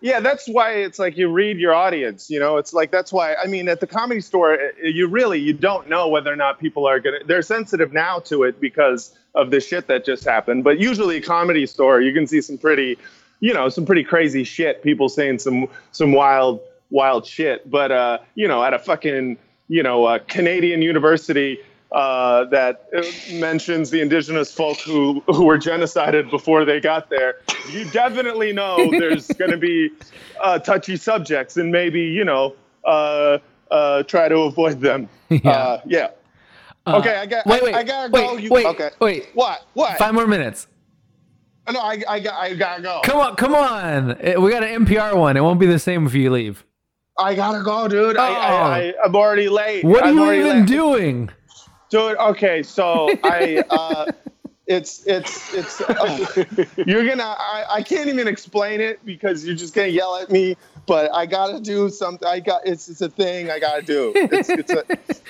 [0.00, 2.28] Yeah, that's why it's like you read your audience.
[2.28, 3.36] You know, it's like that's why.
[3.42, 6.84] I mean, at the comedy store, you really you don't know whether or not people
[6.86, 7.20] are gonna.
[7.26, 10.64] They're sensitive now to it because of the shit that just happened.
[10.64, 12.98] But usually, a comedy store, you can see some pretty,
[13.40, 14.82] you know, some pretty crazy shit.
[14.82, 16.60] People saying some some wild
[16.90, 17.68] wild shit.
[17.70, 21.58] But uh, you know, at a fucking you know uh, Canadian university.
[21.92, 22.88] Uh, that
[23.34, 27.36] mentions the indigenous folk who, who were genocided before they got there.
[27.70, 29.90] You definitely know there's going to be
[30.42, 33.38] uh, touchy subjects, and maybe you know uh,
[33.70, 35.08] uh, try to avoid them.
[35.28, 35.50] Yeah.
[35.50, 36.10] Uh, yeah.
[36.86, 38.36] Uh, Okay, I got- wait I- wait I gotta wait, go.
[38.36, 38.90] You- wait okay.
[39.00, 39.64] wait What?
[39.74, 39.96] What?
[39.98, 40.66] five more minutes
[41.70, 43.00] No, I, I, got, I gotta go.
[43.04, 46.06] come on come on Eh, we got an npr one it won't be the same
[46.06, 46.64] if you leave
[47.16, 48.16] I gotta go, dude.
[48.16, 48.32] I, Oh.
[48.32, 49.84] I, I, I'm already late.
[49.84, 50.66] what are I'm you even late.
[50.66, 51.30] doing
[51.90, 54.10] dude okay so i uh
[54.66, 56.44] it's it's it's uh,
[56.86, 60.56] you're gonna I, I can't even explain it because you're just gonna yell at me
[60.86, 64.48] but i gotta do something i got it's it's a thing i gotta do it's
[64.50, 64.84] it's a,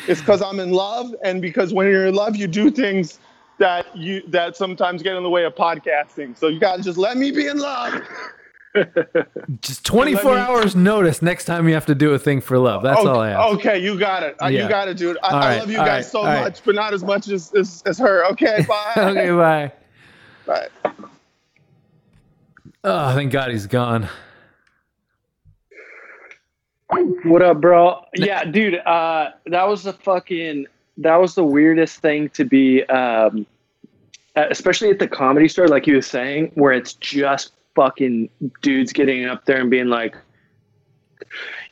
[0.06, 3.18] it's because i'm in love and because when you're in love you do things
[3.58, 7.16] that you that sometimes get in the way of podcasting so you gotta just let
[7.16, 7.94] me be in love
[9.60, 12.82] Just 24 me- hours notice next time you have to do a thing for love.
[12.82, 13.54] That's okay, all I ask.
[13.56, 14.62] okay you got it Uh, Yeah.
[14.64, 16.40] you got it dude i, I right, love you guys right, so all right.
[16.44, 19.72] much but not as much as as, as her okay bye okay, bye.
[20.46, 20.68] bye
[22.82, 24.08] Oh, thank God he's gone.
[27.24, 28.04] What up, bro?
[28.14, 28.76] Yeah, dude.
[28.76, 30.66] Uh, that was the fucking.
[30.98, 33.46] That was the weirdest thing to be, um,
[34.36, 38.28] uh, especially at the comedy store, like you were saying, where it's just fucking
[38.62, 40.16] dudes getting up there and being like,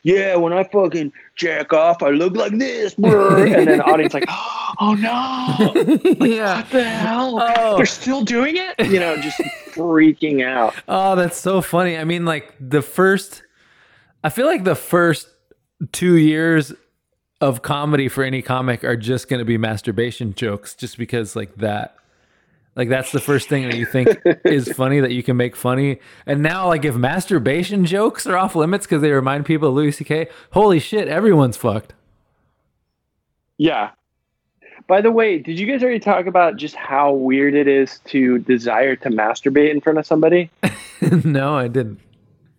[0.02, 4.12] "Yeah, when I fucking jack off, I look like this, bro," and then the audience
[4.12, 6.56] like, "Oh no, yeah.
[6.56, 7.38] what the hell?
[7.40, 7.76] Oh.
[7.76, 9.38] They're still doing it?" You know, just
[9.70, 10.74] freaking out.
[10.88, 11.96] Oh, that's so funny.
[11.96, 13.44] I mean, like the first,
[14.24, 15.28] I feel like the first
[15.90, 16.72] two years
[17.40, 21.56] of comedy for any comic are just going to be masturbation jokes, just because like
[21.56, 21.96] that,
[22.76, 24.08] like that's the first thing that you think
[24.44, 25.98] is funny that you can make funny.
[26.24, 29.92] And now, like if masturbation jokes are off limits because they remind people of Louis
[29.92, 31.94] C.K., holy shit, everyone's fucked.
[33.58, 33.90] Yeah.
[34.86, 38.38] By the way, did you guys already talk about just how weird it is to
[38.38, 40.50] desire to masturbate in front of somebody?
[41.24, 42.00] no, I didn't.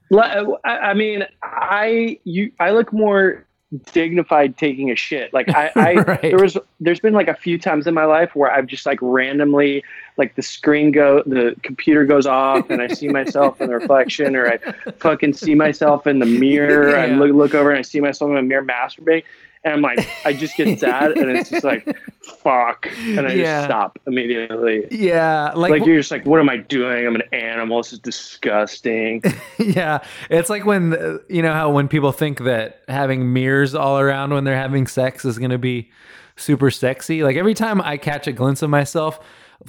[0.09, 3.45] Le- uh, I I mean, I you I look more
[3.91, 5.33] dignified taking a shit.
[5.33, 6.21] Like I, I Right.
[6.21, 8.99] there was there's been like a few times in my life where I've just like
[9.01, 9.83] randomly
[10.17, 14.35] like the screen go the computer goes off and I see myself in the reflection
[14.35, 14.57] or I
[14.99, 16.95] fucking see myself in the mirror.
[16.95, 19.23] I look look over and I see myself in the mirror masturbating.
[19.65, 21.97] And I'm like, I just get sad, and it's just like,
[22.41, 23.43] fuck, and I Yeah.
[23.43, 24.85] just stop immediately.
[24.91, 27.07] Yeah, like, Like, you're just like, what am I doing?
[27.07, 27.77] I'm an animal.
[27.81, 29.23] This is disgusting.
[29.57, 29.99] yeah,
[30.29, 34.33] it's like when uh, you know how when people think that having mirrors all around
[34.33, 35.89] when they're having sex is going to be
[36.35, 37.23] super sexy.
[37.23, 39.19] Like every time I catch a glimpse of myself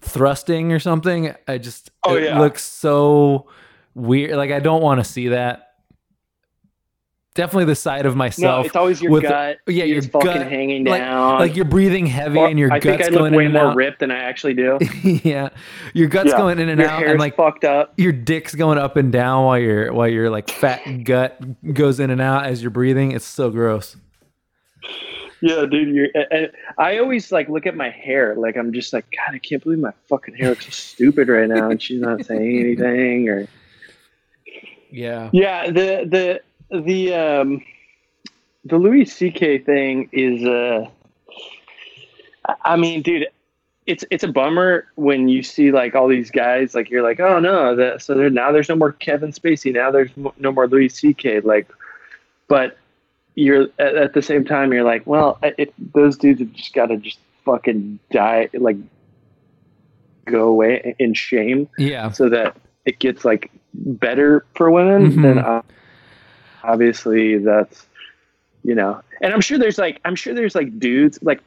[0.00, 2.40] thrusting or something, I just Oh, it yeah.
[2.40, 3.48] looks so
[3.94, 4.36] weird.
[4.36, 5.73] Like I don't want to see that.
[7.34, 8.62] Definitely the side of myself.
[8.62, 9.58] No, it's always your with- gut.
[9.66, 11.40] yeah, your fucking gut, hanging down.
[11.40, 13.70] like you're breathing heavy Or and your I guts think I look going way more
[13.70, 13.76] out.
[13.76, 14.78] ripped than I actually do.
[15.02, 15.48] yeah,
[15.94, 16.36] your guts Yeah.
[16.38, 17.92] going in and Your out, hair's and like fucked up.
[17.96, 21.40] your dick's going up and down while your while your like fat gut
[21.74, 23.10] goes in and out as you're breathing.
[23.10, 23.96] It's so gross.
[25.40, 25.88] Yeah, dude.
[25.94, 28.36] You're, and I always like look at my hair.
[28.36, 31.48] Like I'm just like, God, I can't believe my fucking hair looks so stupid right
[31.48, 33.28] now, and she's not saying anything.
[33.28, 33.46] Or
[34.90, 35.30] Yeah.
[35.32, 36.40] yeah, the the
[36.70, 37.62] the um
[38.64, 39.58] the Louis C.K.
[39.58, 40.86] thing is uh,
[42.64, 43.26] I- mean, dude,
[43.86, 46.74] it's it's a bummer when you see like all these guys.
[46.74, 49.72] Like you're like, oh no, that so there now there's no more Kevin Spacey.
[49.72, 51.40] Now there's no more Louis C.K.
[51.40, 51.68] Like,
[52.48, 52.78] but
[53.34, 56.86] you're at, at the same time you're like, well, if those dudes have just got
[56.86, 58.76] to just fucking die, like
[60.26, 62.10] go away in shame, Yeah.
[62.12, 62.56] so that
[62.86, 65.22] it gets like better for women, Mhm.
[65.22, 65.62] then uh,
[66.64, 67.86] obviously that's
[68.62, 69.00] you know.
[69.20, 71.40] And I'm sure there's like I'm sure there's like dudes like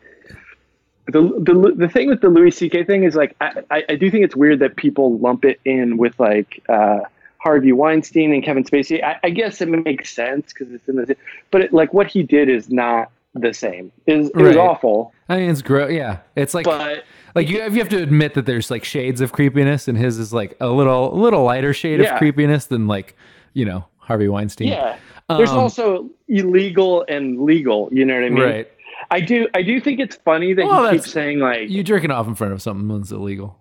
[1.08, 2.84] the the the thing with the Louis C.K.
[2.84, 5.98] thing is like I, I, I do think it's weird that people lump it in
[5.98, 7.00] with like uh,
[7.38, 9.04] Harvey Weinstein and Kevin Spacey.
[9.04, 11.16] I, I guess it makes sense because it's in the
[11.52, 13.92] but it, like what he did is not the same.
[14.06, 14.58] It was, it was Right.
[14.58, 15.92] awful, I mean, it's gross.
[15.92, 16.20] Yeah.
[16.36, 17.04] It's like but
[17.36, 20.18] like you have, you have to admit that there's like shades of creepiness, and his
[20.18, 22.14] is like a little a little lighter shade Yeah.
[22.14, 23.16] of creepiness than like
[23.54, 24.70] you know Harvey Weinstein.
[24.70, 24.98] yeah.
[25.30, 27.90] There's Um, also illegal and legal.
[27.92, 28.44] You know what I mean?
[28.44, 28.68] right.
[29.12, 29.48] I do.
[29.54, 32.28] I do think it's funny that Well, he that's- keeps saying like, You jerking off
[32.28, 33.58] in front of someone's illegal.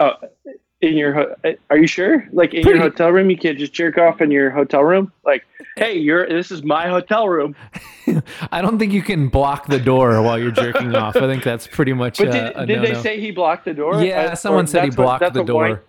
[0.00, 0.12] "Oh,
[0.80, 1.34] in your ho-
[1.68, 2.26] are you sure?
[2.32, 5.12] Like in Pretty- your hotel room, you can't just jerk off in your hotel room.
[5.26, 5.44] Like,
[5.76, 7.54] hey, you're this is my hotel room.
[8.50, 11.16] I don't think you can block the door while you're jerking off.
[11.16, 12.16] I think that's pretty much.
[12.18, 14.02] But uh, did, a did they say he blocked the door?
[14.02, 15.82] Yeah, someone said he that's what- blocked the door.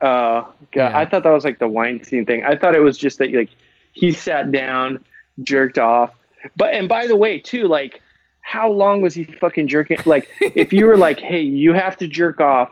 [0.00, 0.90] Oh, God.
[0.90, 0.98] Yeah.
[0.98, 2.44] I thought that was like the Weinstein thing.
[2.44, 3.50] I thought it was just that like
[3.92, 5.04] he sat down,
[5.42, 6.12] jerked off.
[6.56, 8.02] But and by the way, too, like
[8.42, 9.98] how long was he fucking jerking?
[10.04, 12.70] Like if you were like, hey, you have to jerk off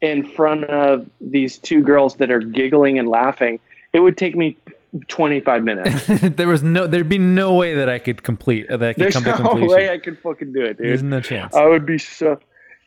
[0.00, 3.60] in front of these two girls that are giggling and laughing,
[3.92, 4.56] it would take me
[5.08, 6.06] 25 minutes.
[6.36, 6.86] there was no.
[6.86, 8.68] There'd be no way that I could complete.
[8.68, 9.68] That I could There's come to no completion.
[9.68, 10.86] way I could fucking do it, dude.
[10.86, 11.54] There's no chance.
[11.54, 12.38] I would be so.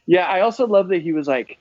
[0.05, 1.57] Yeah, I also love that he was like,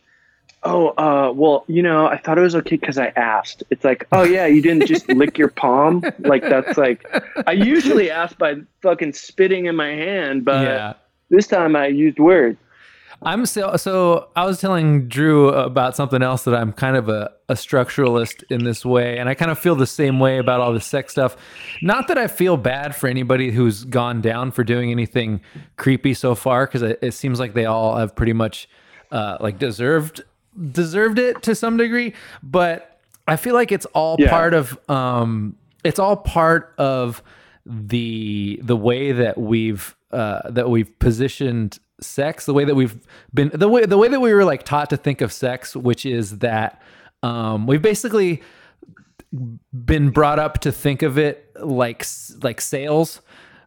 [0.65, 4.07] "Oh, uh, well, you know, I thought it was okay because I asked." It's like,
[4.13, 7.07] "Oh yeah, you didn't just lick your palm." Like that's like,
[7.47, 10.95] I usually ask by fucking spitting in my hand, but yeah.
[11.31, 12.59] this time I used words.
[13.23, 14.29] I'm so so.
[14.37, 18.65] I was telling Drew about something else that I'm kind of a, a structuralist in
[18.65, 21.37] this way, and I kind of feel the same way about all the sex stuff.
[21.81, 25.41] Not that I feel bad for anybody who's gone down for doing anything
[25.77, 28.69] creepy so far, because it, it seems like they all have pretty much
[29.11, 30.23] uh, like deserved
[30.71, 32.15] deserved it to some degree.
[32.43, 34.31] But I feel like it's all Yeah.
[34.31, 37.23] part of um, it's all part of
[37.67, 42.99] the the way that we've uh, that we've positioned sex, the way that we've
[43.33, 46.05] been the way the way that we were like taught to think of sex, which
[46.07, 46.81] is that
[47.23, 48.43] um, we've basically
[49.73, 52.07] been brought up to think of it like
[52.43, 53.21] like sales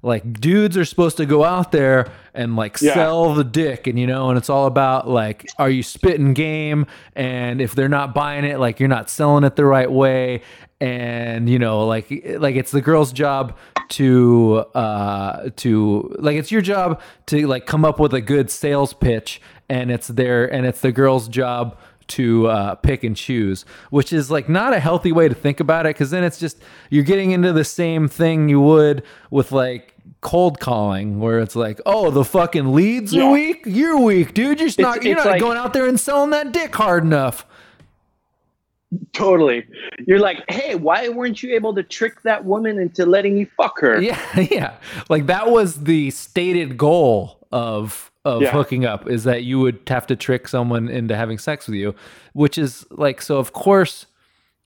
[0.04, 2.94] like dudes are supposed to go out there and like Yeah.
[2.94, 6.86] sell the dick and you know and it's all about like are you spitting game
[7.16, 10.42] and if they're not buying it like you're not selling it the right way
[10.80, 13.58] and you know like like it's the girl's job
[13.90, 18.94] to uh to like it's your job to like come up with a good sales
[18.94, 21.78] pitch and it's their and it's the girl's job
[22.10, 25.86] to uh, pick and choose, which is like not a healthy way to think about
[25.86, 29.94] it because then it's just you're getting into the same thing you would with like
[30.22, 33.26] cold calling where it's like oh the fucking leads Yeah.
[33.26, 35.86] are weak you're weak dude you're just not you're it's not like- going out there
[35.86, 37.46] and selling that dick hard enough
[39.12, 39.66] Totally.
[40.06, 43.80] You're like, hey, why weren't you able to trick that woman into letting you fuck
[43.80, 44.02] her?
[44.02, 44.18] yeah
[44.52, 44.76] yeah
[45.10, 48.52] like that was the stated goal of of Yeah.
[48.52, 51.96] hooking up is that you would have to trick someone into having sex with you
[52.34, 54.06] which is like so of course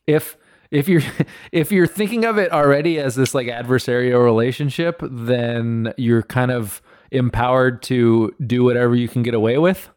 [0.08, 0.38] if
[0.72, 1.02] if you're
[1.52, 6.82] if you're thinking of it already as this like adversarial relationship then you're kind of
[7.12, 9.90] empowered to do whatever you can get away with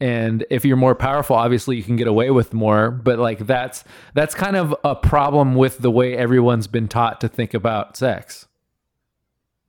[0.00, 3.84] and if you're more powerful obviously you can get away with more but like that's
[4.14, 8.46] that's kind of a problem with the way everyone's been taught to think about sex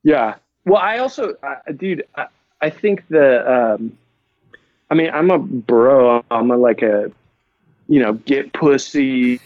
[0.03, 0.35] Yeah.
[0.65, 2.27] Well, I also, uh, dude, I,
[2.62, 3.97] I think the, um,
[4.89, 6.24] I mean, I'm a bro.
[6.30, 7.12] I'm a, like a,
[7.88, 9.39] you know, get pussy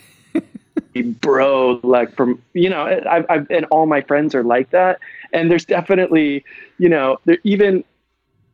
[1.21, 4.99] bro, like from, you know, I've, I've, and all my friends are like that.
[5.31, 6.45] And there's definitely,
[6.77, 7.83] you know, there even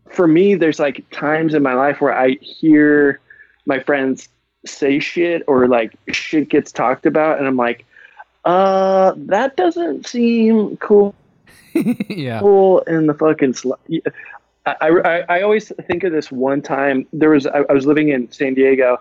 [0.09, 3.19] for me, there's like times in my life where I hear
[3.65, 4.27] my friends
[4.65, 7.85] say shit or like shit gets talked about, and I'm like,
[8.45, 11.15] uh, that doesn't seem cool
[11.73, 12.39] yeah.
[12.39, 13.53] cool in the fucking.
[13.53, 13.73] Sl-
[14.65, 17.07] I, I I always think of this one time.
[17.13, 18.99] There was I, I was living in San Diego,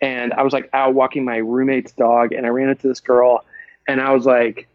[0.00, 3.44] and I was like out walking my roommate's dog, and I ran into this girl,
[3.88, 4.68] and I was like,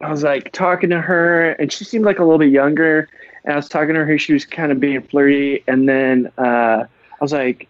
[0.00, 3.08] I was like talking to her, and she seemed like a little bit younger,
[3.44, 4.18] and I was talking to her.
[4.18, 7.68] She was kind of being flirty, and then uh, I was like,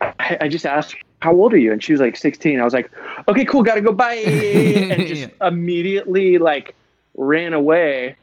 [0.00, 0.96] I, I just asked.
[1.20, 1.72] How old are you?
[1.72, 2.60] And she was like 16.
[2.60, 2.90] I was like,
[3.28, 4.16] okay, cool, gotta go, bye.
[4.26, 6.74] And just immediately like
[7.16, 8.16] ran away.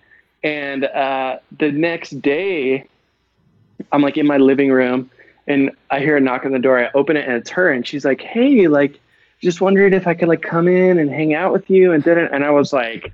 [0.44, 2.86] And uh, the next day,
[3.92, 5.10] I'm like in my living room
[5.48, 6.80] and I hear a knock on the door.
[6.80, 7.72] I open it and it's her.
[7.72, 9.00] And she's like, hey, like,
[9.42, 11.92] just wondering if I could like come in and hang out with you.
[11.92, 12.34] And didn't.
[12.34, 13.12] And I was like,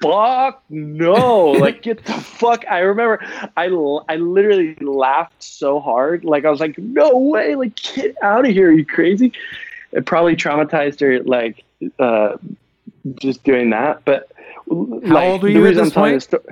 [0.00, 1.44] fuck no.
[1.52, 2.64] like, get the fuck.
[2.68, 3.20] I remember
[3.56, 3.66] I
[4.08, 6.24] I literally laughed so hard.
[6.24, 7.54] Like, I was like, no way.
[7.54, 8.68] Like, get out of here.
[8.68, 9.32] Are you crazy?
[9.92, 11.64] It probably traumatized her, like,
[11.98, 12.36] uh,
[13.16, 14.04] just doing that.
[14.04, 14.30] But
[14.68, 16.22] How old were you at this point?
[16.22, 16.44] Sto-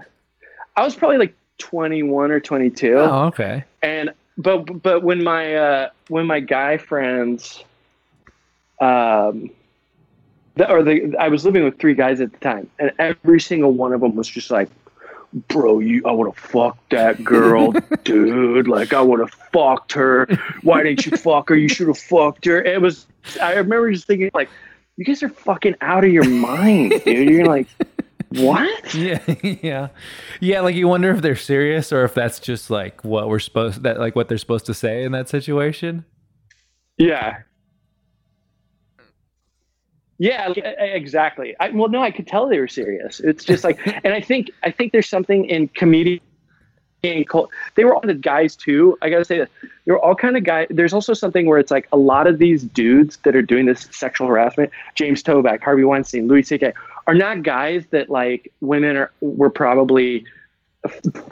[0.76, 2.98] I was probably like 21 or 22.
[2.98, 3.64] Oh, okay.
[3.82, 7.62] And but but when my uh, when my guy friends,
[8.80, 9.50] um,
[10.56, 13.72] the, or the I was living with three guys at the time, and every single
[13.72, 14.68] one of them was just like,
[15.48, 17.72] "Bro, you, I would have fucked that girl,
[18.04, 18.66] dude.
[18.66, 20.26] Like I would have fucked her.
[20.62, 21.54] Why didn't you fuck her?
[21.54, 23.06] You should have fucked her." It was.
[23.42, 24.48] I remember just thinking like,
[24.96, 27.28] "You guys are fucking out of your mind, dude.
[27.28, 27.68] You're like."
[28.30, 28.94] What?
[28.94, 29.88] Yeah, yeah,
[30.40, 30.60] yeah.
[30.60, 33.98] Like you wonder if they're serious or if that's just like what we're supposed that
[33.98, 36.04] like what they're supposed to say in that situation.
[36.98, 37.38] Yeah.
[40.18, 41.56] Yeah, like, exactly.
[41.60, 43.20] I, well, no, I could tell they were serious.
[43.20, 46.20] It's just like, and I think I think there's something in comedian
[47.26, 47.48] cult.
[47.74, 48.98] They were all the guys too.
[49.00, 49.48] I gotta say that
[49.86, 50.66] they were all kind of guys.
[50.70, 53.88] There's also something where it's like a lot of these dudes that are doing this
[53.92, 56.74] sexual harassment, James Toback, Harvey Weinstein, Louis C.K.,
[57.10, 60.24] are not guys that like women are were probably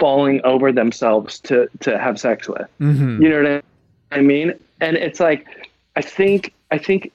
[0.00, 2.66] falling over themselves to to have sex with.
[2.80, 3.22] Mm-hmm.
[3.22, 3.64] You know what
[4.10, 4.54] I mean?
[4.80, 5.46] And it's like,
[5.94, 7.12] I think, I think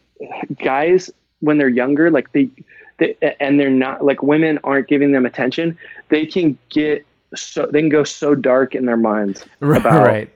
[0.64, 1.12] guys
[1.42, 2.50] when they're younger, like they,
[3.00, 5.78] they, and they're not like women aren't giving them attention.
[6.08, 7.06] They can get
[7.36, 10.30] so they can go so dark in their minds Right, about right.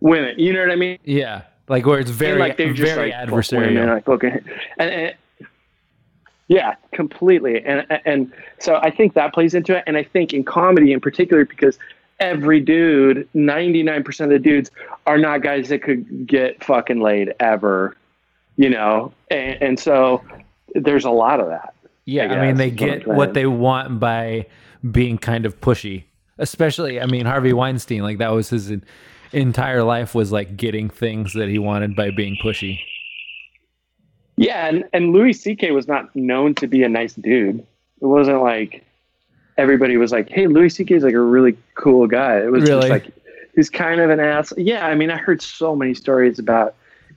[0.00, 0.34] women.
[0.38, 0.98] You know what I mean?
[1.04, 3.94] Yeah, like where it's very And, like they're just very like women, adversarial.
[3.94, 4.40] like okay,
[4.78, 5.14] and, and
[6.48, 7.64] yeah, completely.
[7.64, 11.00] And and so I think that plays into it, and I think in comedy in
[11.00, 11.78] particular because
[12.20, 14.70] every dude, ninety nine percent of the dudes
[15.06, 17.96] are not guys that could get fucking laid ever,
[18.56, 20.22] you know, and, and so
[20.74, 21.74] there's a lot of that.
[22.04, 24.46] Yeah, I I, mean they is what I'm get what they want by
[24.90, 26.04] being kind of pushy.
[26.38, 28.70] Especially, I mean Harvey Weinstein, like that was his
[29.32, 32.80] entire life was like getting things that he wanted by being pushy.
[34.36, 35.70] Yeah, and, and Louis C.K.
[35.70, 37.60] was not known to be a nice dude.
[38.00, 38.84] It wasn't like
[39.56, 40.94] everybody was like, "Hey, Louis C.K.
[40.96, 42.80] is like a really cool guy." It was Really?
[42.80, 43.12] just like
[43.54, 44.52] he's kind of an ass.
[44.56, 46.74] Yeah, I mean, I heard so many stories about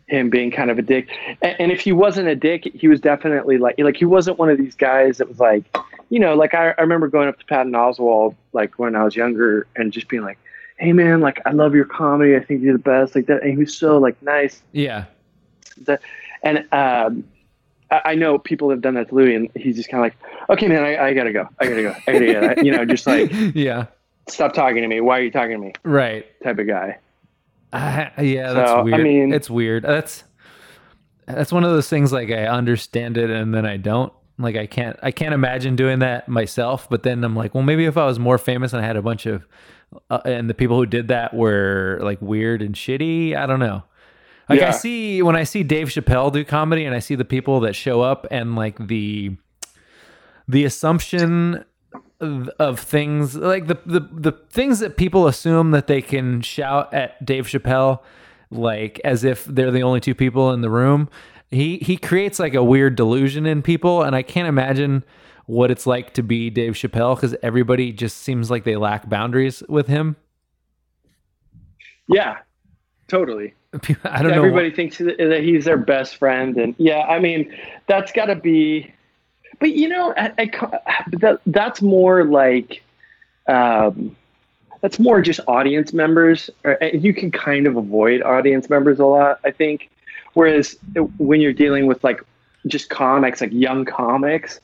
[0.08, 1.10] him being kind of a dick.
[1.42, 4.50] And, and if he wasn't a dick, he was definitely like like he wasn't one
[4.50, 5.64] of these guys that was like,
[6.10, 9.16] you know, like I, I remember going up to Patton Oswalt like when I was
[9.16, 10.38] younger and just being like,
[10.78, 12.36] "Hey, man, like I love your comedy.
[12.36, 15.06] I think you're the best." Like that, and he was so like nice Yeah,
[15.84, 16.00] the,
[16.44, 17.24] and um,
[17.92, 20.50] I, I know people have done that to Louis, and he's just kind of like,
[20.58, 22.62] okay, man, I, I gotta go, I gotta go, I gotta go.
[22.62, 23.88] you know, just like yeah,
[24.28, 25.02] stop talking to me.
[25.02, 25.74] Why are you talking to me?
[25.84, 26.26] right.
[26.44, 26.98] Type of guy.
[27.74, 29.04] Uh, yeah, that's So, I weird.
[29.04, 29.84] mean- it's weird.
[29.84, 30.24] That's
[31.26, 34.14] that's one of those things like I understand it and then I don't.
[34.40, 36.90] Like I can't I can't imagine doing that myself.
[36.90, 39.02] But then I'm like, well, maybe if I was more famous and I had a
[39.02, 39.46] bunch of
[40.10, 43.36] uh, and the people who did that were like weird and shitty.
[43.36, 43.84] I don't know.
[44.50, 47.60] Like I see when I see Dave Chappelle do comedy and I see the people
[47.62, 49.36] that show up and like the
[50.48, 51.66] the assumption
[52.20, 56.94] of, of things like the, the the things that people assume that they can shout
[56.94, 58.00] at Dave Chappelle
[58.50, 61.10] like as if they're the only two people in the room.
[61.52, 65.04] He he creates like a weird delusion in people and I can't imagine
[65.46, 69.62] what it's like to be Dave Chappelle cuz everybody just seems like they lack boundaries
[69.68, 70.16] with him.
[72.08, 72.38] Yeah,
[73.10, 73.54] totally.
[74.04, 74.38] I don't know.
[74.38, 77.54] Everybody thinks that he's their best friend, and yeah, I mean,
[77.88, 78.94] that's got to be.
[79.60, 82.84] But you know, I, I, that that's more like,
[83.48, 84.16] um,
[84.82, 86.50] that's more just audience members.
[86.64, 89.90] Or, uh, you can kind of avoid audience members a lot, I think.
[90.34, 90.78] Whereas
[91.18, 92.22] when you're dealing with like
[92.68, 94.60] just comics, like young comics,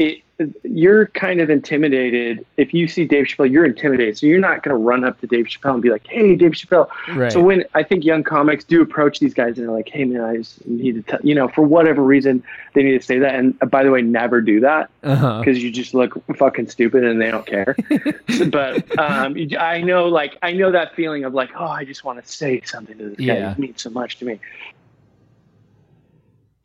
[0.00, 0.22] it
[0.64, 3.50] you're kind of intimidated if you see Dave Chappelle.
[3.50, 6.06] You're intimidated, so you're not going to run up to Dave Chappelle and be like,
[6.06, 7.30] "Hey, Dave Chappelle." Right.
[7.30, 10.22] So when I think young comics do approach these guys and they're like, "Hey, man,
[10.22, 12.42] I just need to tell," you know, for whatever reason,
[12.72, 13.34] they need to say that.
[13.34, 15.40] And uh, by the way, never do that uh-huh.
[15.40, 17.76] because you just look fucking stupid and they don't care.
[18.48, 22.24] but um, I know, like, I know that feeling of like, oh, I just want
[22.24, 23.24] to say something to this guy.
[23.24, 23.52] Yeah.
[23.52, 24.40] It means so much to me.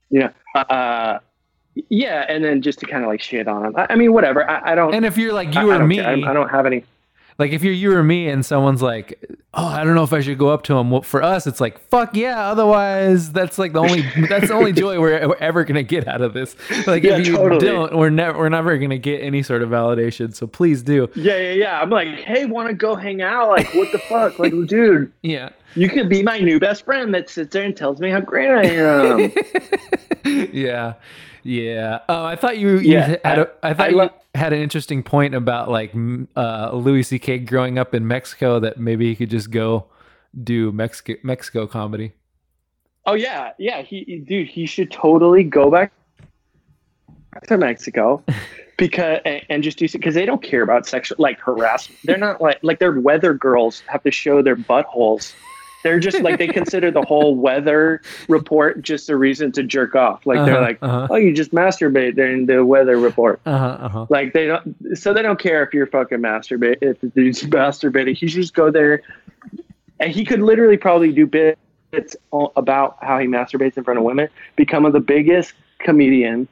[0.10, 0.30] Yeah.
[0.54, 1.20] Uh,
[1.90, 3.76] yeah, and then just to kind of like shit on him.
[3.76, 4.50] I, I mean, whatever.
[4.50, 4.94] I, I don't.
[4.94, 6.00] And if you're like you I or me.
[6.00, 6.84] I, I don't have any.
[7.38, 9.20] like if you're you or me, and someone's like,
[9.54, 11.60] "Oh, I don't know if I should go up to him." Well, for us, it's
[11.60, 15.66] like, "Fuck yeah!" Otherwise, that's like the only that's the only joy we're, we're ever
[15.66, 16.56] gonna get out of this.
[16.88, 17.66] Like Yeah, if you totally.
[17.68, 20.34] don't, we're never we're never gonna get any sort of validation.
[20.34, 21.10] So please do.
[21.16, 21.82] Yeah, yeah, yeah.
[21.82, 23.50] I'm like, hey, want to go hang out?
[23.50, 24.40] Like, what the fuck?
[24.40, 25.50] Like, dude, Yeah.
[25.76, 28.50] You could be my new best friend that sits there and tells me how great
[28.50, 29.32] I am.
[30.54, 30.94] yeah
[31.44, 34.52] yeah oh i thought you, you Yeah, had a, i thought I you lo- had
[34.54, 35.94] an interesting point about like
[36.36, 39.86] uh louis ck growing up in mexico that maybe he could just go
[40.44, 42.14] do mexico mexico comedy
[43.06, 43.84] Oh yeah, yeah.
[43.84, 45.94] He, dude, he should totally go back
[47.48, 48.24] to Mexico
[48.78, 52.00] because and, and just do because they don't care about sexual like harassment.
[52.04, 55.34] They're not like like their weather girls have to show their buttholes.
[55.86, 60.26] They're just like they consider the whole weather report just a reason to jerk off.
[60.26, 61.08] Like they're Uh-huh, like, uh-huh.
[61.12, 63.40] oh, you just masturbate during the weather report.
[63.46, 66.80] uh-huh uh-huh Like they don't, so they don't care if you're fucking masturbate.
[66.82, 69.04] If the dude's masturbating, he should just go there,
[70.00, 72.16] and he could literally probably do bits
[72.56, 76.48] about how he masturbates in front of women, become the biggest comedian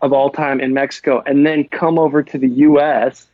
[0.00, 3.26] of all time in Mexico, and then come over to the U.S.,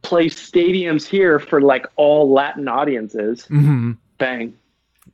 [0.00, 3.44] play stadiums here for like all Latin audiences.
[3.44, 4.54] hmm Bang!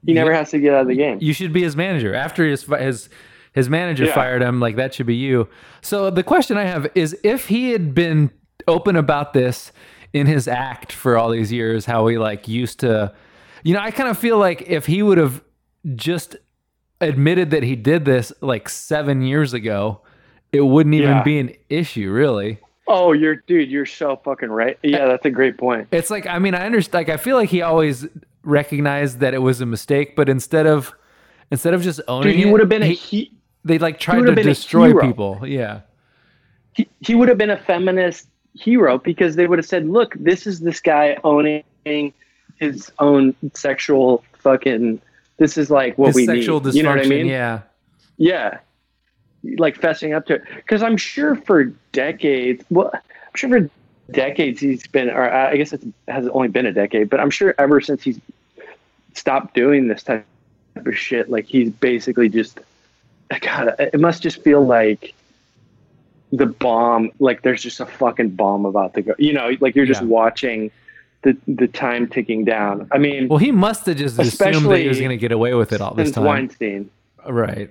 [0.06, 1.18] He never has to get out of the game.
[1.20, 3.08] you should be his manager after his his
[3.52, 4.14] his manager Yeah.
[4.14, 5.48] fired him like that should be you
[5.80, 8.30] so the question i have is if he had been
[8.68, 9.72] open about this
[10.12, 13.12] in his act for all these years how he like used to
[13.64, 15.42] you know i kind of feel like if he would have
[15.96, 16.36] just
[17.00, 20.00] admitted that he did this like seven years ago
[20.52, 21.22] it wouldn't even Yeah.
[21.22, 22.58] be an issue really
[22.90, 23.70] Oh, you're dude.
[23.70, 24.78] You're so fucking right.
[24.82, 25.88] Yeah, eh, that's a great point.
[25.90, 28.06] it's like i mean i understand like i feel like he always
[28.48, 30.92] recognized that it was a mistake but instead of
[31.50, 33.32] instead of just owning Dude, he would have been a he- he.
[33.64, 35.40] they like tried to have been a destroy people.
[35.44, 35.80] Yeah.
[36.74, 40.46] he, he would have been a feminist hero because they would have said, "Look, this
[40.46, 41.62] is this guy owning
[42.56, 45.00] his own sexual fucking.
[45.38, 46.74] This is like what His we sexual need." dysfunction.
[46.74, 47.26] You know what I mean?
[47.26, 47.60] Yeah.
[48.16, 48.58] Yeah.
[49.58, 50.42] Like fessing up to it.
[50.56, 53.70] Because I'm sure for decades, well, I'm sure for
[54.12, 57.30] decades he's been, or uh, I guess it has only been a decade, but I'm
[57.30, 58.20] sure ever since he's
[59.14, 60.26] stopped doing this type
[60.76, 62.60] of shit, like he's basically just,
[63.40, 65.14] God, it must just feel like
[66.32, 69.14] the bomb, like there's just a fucking bomb about to go.
[69.18, 70.08] You know, like you're just Yeah.
[70.08, 70.70] watching
[71.22, 72.86] the the time ticking down.
[72.92, 75.54] I mean, Well, he must have just assumed that he was going to get away
[75.54, 76.24] with it all this time.
[76.24, 76.90] Weinstein.
[77.28, 77.70] Right.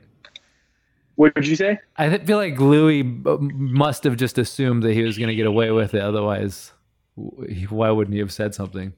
[1.16, 1.80] What did you say?
[1.98, 5.48] I feel like Louis uh, must have just assumed that he was going to get
[5.48, 6.02] away with it.
[6.02, 6.74] Otherwise,
[7.16, 8.94] why wouldn't he have said something?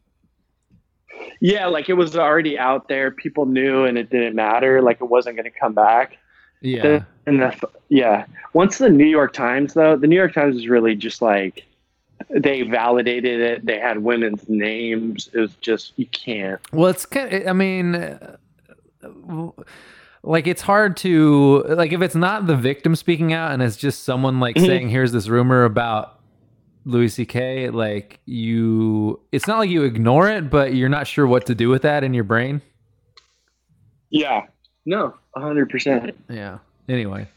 [1.41, 3.11] Yeah, like it was already out there.
[3.11, 4.81] People knew, and it didn't matter.
[4.81, 6.17] Like it wasn't going to come back.
[6.61, 7.03] Yeah.
[7.25, 10.95] And the, yeah, once the New York Times, though, the New York Times is really
[10.95, 11.65] just like
[12.29, 13.65] they validated it.
[13.65, 15.29] They had women's names.
[15.33, 16.59] It was just you can't.
[16.73, 17.31] Well, it's kind.
[17.33, 18.35] Of, I mean, uh,
[20.23, 24.03] like it's hard to like if it's not the victim speaking out and it's just
[24.03, 24.65] someone like Mhm.
[24.65, 26.18] saying, "Here's this rumor about
[26.85, 31.45] Louis C.K." Like you, it's not like you ignore it, but you're not sure what
[31.47, 32.61] to do with that in your brain.
[34.09, 34.45] Yeah.
[34.85, 36.15] No, hundred percent.
[36.29, 36.59] Yeah.
[36.87, 37.27] Anyway,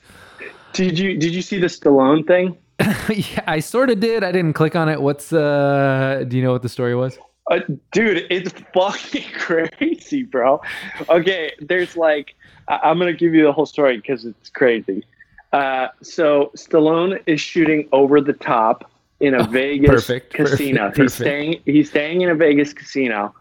[0.72, 2.56] Did you did you see the Stallone thing?
[3.14, 4.24] yeah, I sort of did.
[4.24, 5.02] I didn't click on it.
[5.02, 6.24] What's uh?
[6.26, 7.18] Do you know what the story was?
[7.50, 7.58] Uh,
[7.90, 10.60] dude, it's fucking crazy, bro.
[11.08, 12.34] Okay, there's like,
[12.68, 15.04] I- I'm gonna give you the whole story because it's crazy.
[15.52, 18.90] Uh, so Stallone is shooting over the top
[19.22, 20.88] in a Vegas perfect, perfect, casino.
[20.88, 20.98] perfect.
[20.98, 21.62] He's staying.
[21.64, 23.34] He's staying in a Vegas casino,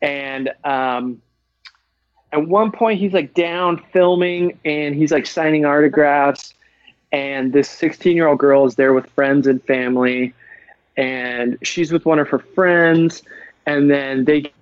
[0.00, 1.20] and um,
[2.32, 6.54] at one point he's like down filming, and he's like signing autographs,
[7.12, 10.34] and this 16 year old girl is there with friends and family
[10.96, 13.22] and she's with one of her friends
[13.66, 14.52] and then they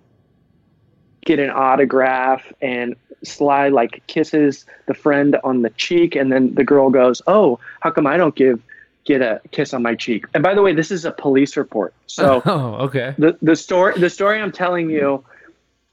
[1.25, 6.63] get an autograph and sly like kisses the friend on the cheek and then the
[6.63, 8.63] girl goes oh how come i don't give
[9.07, 11.95] get a kiss on my cheek and by the way this is a police report
[12.07, 13.15] so oh, okay.
[13.19, 15.25] the, the story the story i'm telling you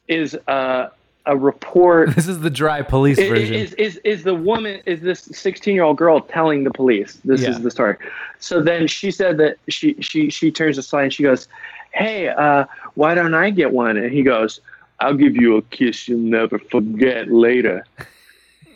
[0.07, 0.90] is uh
[1.26, 3.56] a report This is the dry police I- i- version.
[3.56, 7.41] is, is is the woman is this 16 year old girl telling the police this
[7.41, 7.52] Yeah.
[7.52, 7.95] is the story
[8.40, 11.48] so then she said that she she she turns Sly and she goes
[11.91, 12.65] hey uh
[12.95, 14.60] why don't i get one and he goes
[14.99, 17.85] i'll give you a kiss you'll never forget later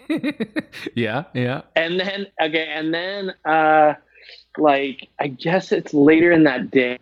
[0.95, 1.61] yeah, yeah.
[1.75, 3.93] and then okay and then uh
[4.59, 6.97] like i guess it's later in that day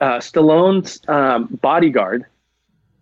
[0.00, 2.24] uh stallone's um bodyguard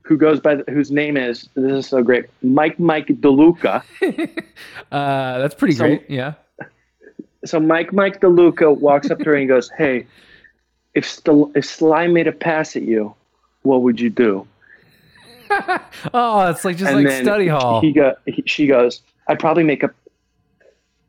[0.02, 3.82] who goes by the, whose name is this is so great mike mike deluca
[4.92, 6.04] Uh, that's pretty So- great.
[6.08, 6.34] Yeah.
[7.44, 10.06] so mike mike deluca walks up to her and goes hey
[10.94, 11.20] if
[11.54, 13.14] if sly made a pass at you
[13.62, 14.46] what would you do
[16.14, 17.80] Oh, it's like just and like study hall.
[17.80, 19.90] He go, he, she goes, I'd probably make a.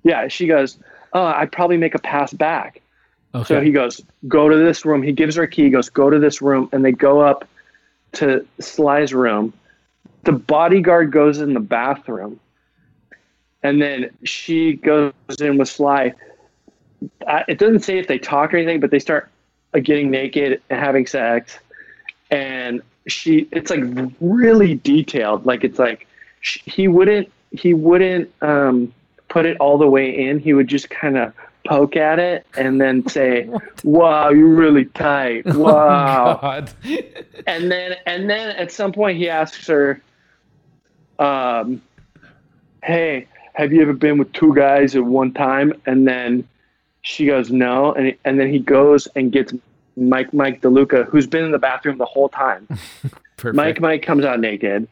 [0.06, 0.77] Yeah, she goes,
[1.14, 2.80] oh, I'd probably make a pass back.
[3.34, 3.44] okay.
[3.45, 5.02] So he goes, go to this room.
[5.02, 5.64] He gives her a key.
[5.64, 7.48] He goes, go to this room, and they go up
[8.14, 9.52] to Sly's room.
[10.23, 12.40] The bodyguard goes in the bathroom,
[13.64, 16.14] and then she goes in with Sly.
[17.27, 19.30] I, it doesn't say if they talk or anything, but they start
[19.73, 21.57] uh, getting naked and having sex,
[22.30, 23.48] and she.
[23.52, 23.84] It's like
[24.22, 25.45] really detailed.
[25.45, 26.07] Like it's like
[26.41, 28.94] sh he wouldn't he wouldn't um,
[29.36, 30.40] put it all the way in.
[30.40, 31.34] He would just kind of
[31.68, 33.49] poke at it and then say,
[33.84, 35.45] "Wow, you're really tight.
[35.56, 36.72] Wow." Oh, God.
[37.48, 40.02] and then and then at some point he asks her,
[41.20, 41.82] um,
[42.82, 46.48] "Hey, have you ever been with two guys at one time?" And then
[47.02, 49.53] she goes, "No," and and then he goes and gets
[49.98, 52.70] Mike Mike DeLuca, who's been in the bathroom the whole time.
[53.44, 54.88] Mike Mike comes out naked.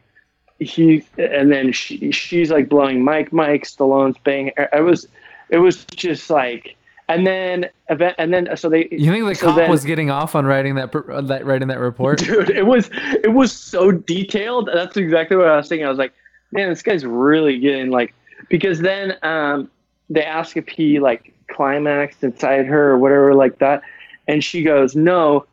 [0.60, 4.52] He and then she she's like blowing Mike Mike Stallone's bang.
[4.58, 5.08] It was
[5.50, 6.76] it was just like
[7.10, 10.10] and then event and then so they You think the so cop then- was getting
[10.10, 10.92] off on writing that
[11.28, 12.20] that writing that report?
[12.24, 15.98] dude it was it was so detailed that's exactly what i was thinking i was
[15.98, 16.14] like
[16.54, 18.14] man this guy's really getting like
[18.50, 19.70] because then um
[20.10, 23.82] they ask if he like climaxed inside her or whatever like that
[24.30, 25.46] and she goes no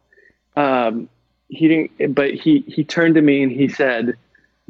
[0.57, 1.09] um
[1.49, 4.15] he didn't but he he turned to me and he said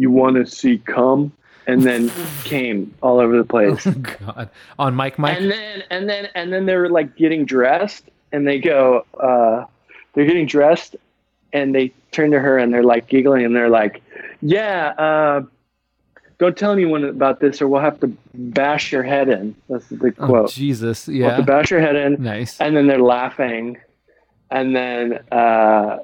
[0.01, 1.32] you want to see come
[1.66, 2.10] and then
[2.44, 4.48] came all over the place Oh, God.
[4.78, 5.36] On Mike Mike.
[5.39, 9.64] and then and then and then they're like getting dressed and they go uh
[10.14, 10.97] they're getting dressed
[11.52, 14.02] and they turn to her and they're like giggling and they're like
[14.40, 15.43] yeah uh
[16.39, 20.14] don't tell anyone about this or we'll have to bash your head in that's the
[20.18, 21.06] oh, quote Jesus.
[21.06, 21.36] we'll have Yeah.
[21.36, 22.59] to bash your head in Nice.
[22.60, 23.77] and then they're laughing
[24.51, 25.98] and then uh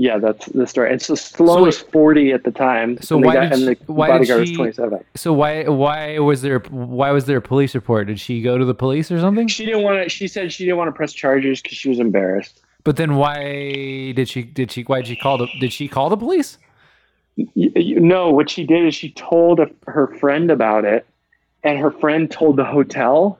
[0.00, 0.94] yeah, that's the story.
[0.94, 2.98] It's so Stallone So was 40 at the time.
[3.02, 5.04] So why guy- did and the she- why did she- was 27.
[5.16, 8.06] So why why was there why was there a police report?
[8.06, 9.48] Did she go to the police or something?
[9.48, 10.08] She didn't want to.
[10.08, 12.62] She said she didn't want to press charges because she was embarrassed.
[12.84, 16.08] But then why did she did she why did she call the did she call
[16.10, 16.58] the police?
[17.34, 21.06] You, you know what she did is she told a, her friend about it,
[21.64, 23.38] and her friend told the hotel.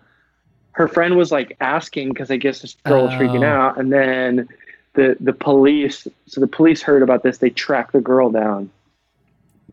[0.72, 3.46] Her friend was like asking because I guess this girl was freaking Oh.
[3.48, 4.48] out, and then
[4.94, 6.06] the the police.
[6.26, 7.38] So the police heard about this.
[7.38, 8.70] They tracked the girl down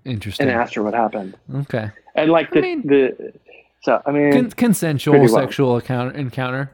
[0.04, 0.48] Interesting.
[0.50, 1.36] and asked her what happened.
[1.54, 1.90] Okay.
[2.16, 3.34] And like I the mean- the.
[3.82, 5.28] So I mean, Con- consensual well.
[5.28, 6.72] sexual account- encounter.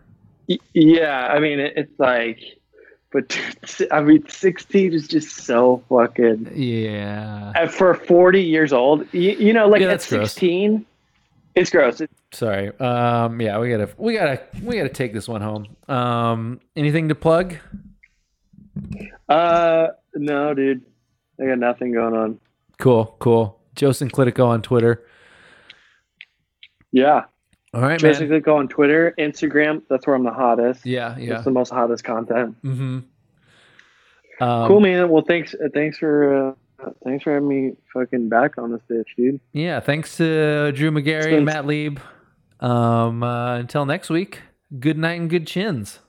[0.47, 2.39] Y- Yeah, I mean, it, it's like,
[3.11, 6.51] but dude, I mean, 16 is just so fucking.
[6.55, 7.51] Yeah.
[7.55, 10.31] uh, For 40 years old, you, you know, like Yeah, at that's gross.
[10.31, 10.85] 16,
[11.55, 12.01] it's gross.
[12.31, 12.69] Sorry.
[12.79, 15.67] Um yeah, we got to we got to we got to take this one home.
[15.89, 17.55] Um anything to plug?
[19.29, 20.83] Uh, no, dude,
[21.39, 22.39] I got nothing going on.
[22.79, 23.59] Cool, cool.
[23.75, 25.05] Joseph Clitico on Twitter.
[26.91, 27.25] Yeah,
[27.73, 28.41] All right, just man.
[28.41, 29.83] go on Twitter, Instagram.
[29.89, 30.85] That's where I'm the hottest.
[30.85, 31.35] Yeah, yeah.
[31.35, 32.61] It's the most hottest content.
[32.63, 32.99] Mm-hmm.
[34.43, 35.09] Um, cool, man.
[35.09, 39.05] Well, thanks, uh, thanks for, uh, thanks for having me fucking back on this bitch,
[39.15, 39.39] dude.
[39.53, 41.99] Yeah, thanks to Drew Magary and Matt Lieb.
[42.59, 44.41] Um uh, until next week.
[44.79, 45.99] Good night and good chins.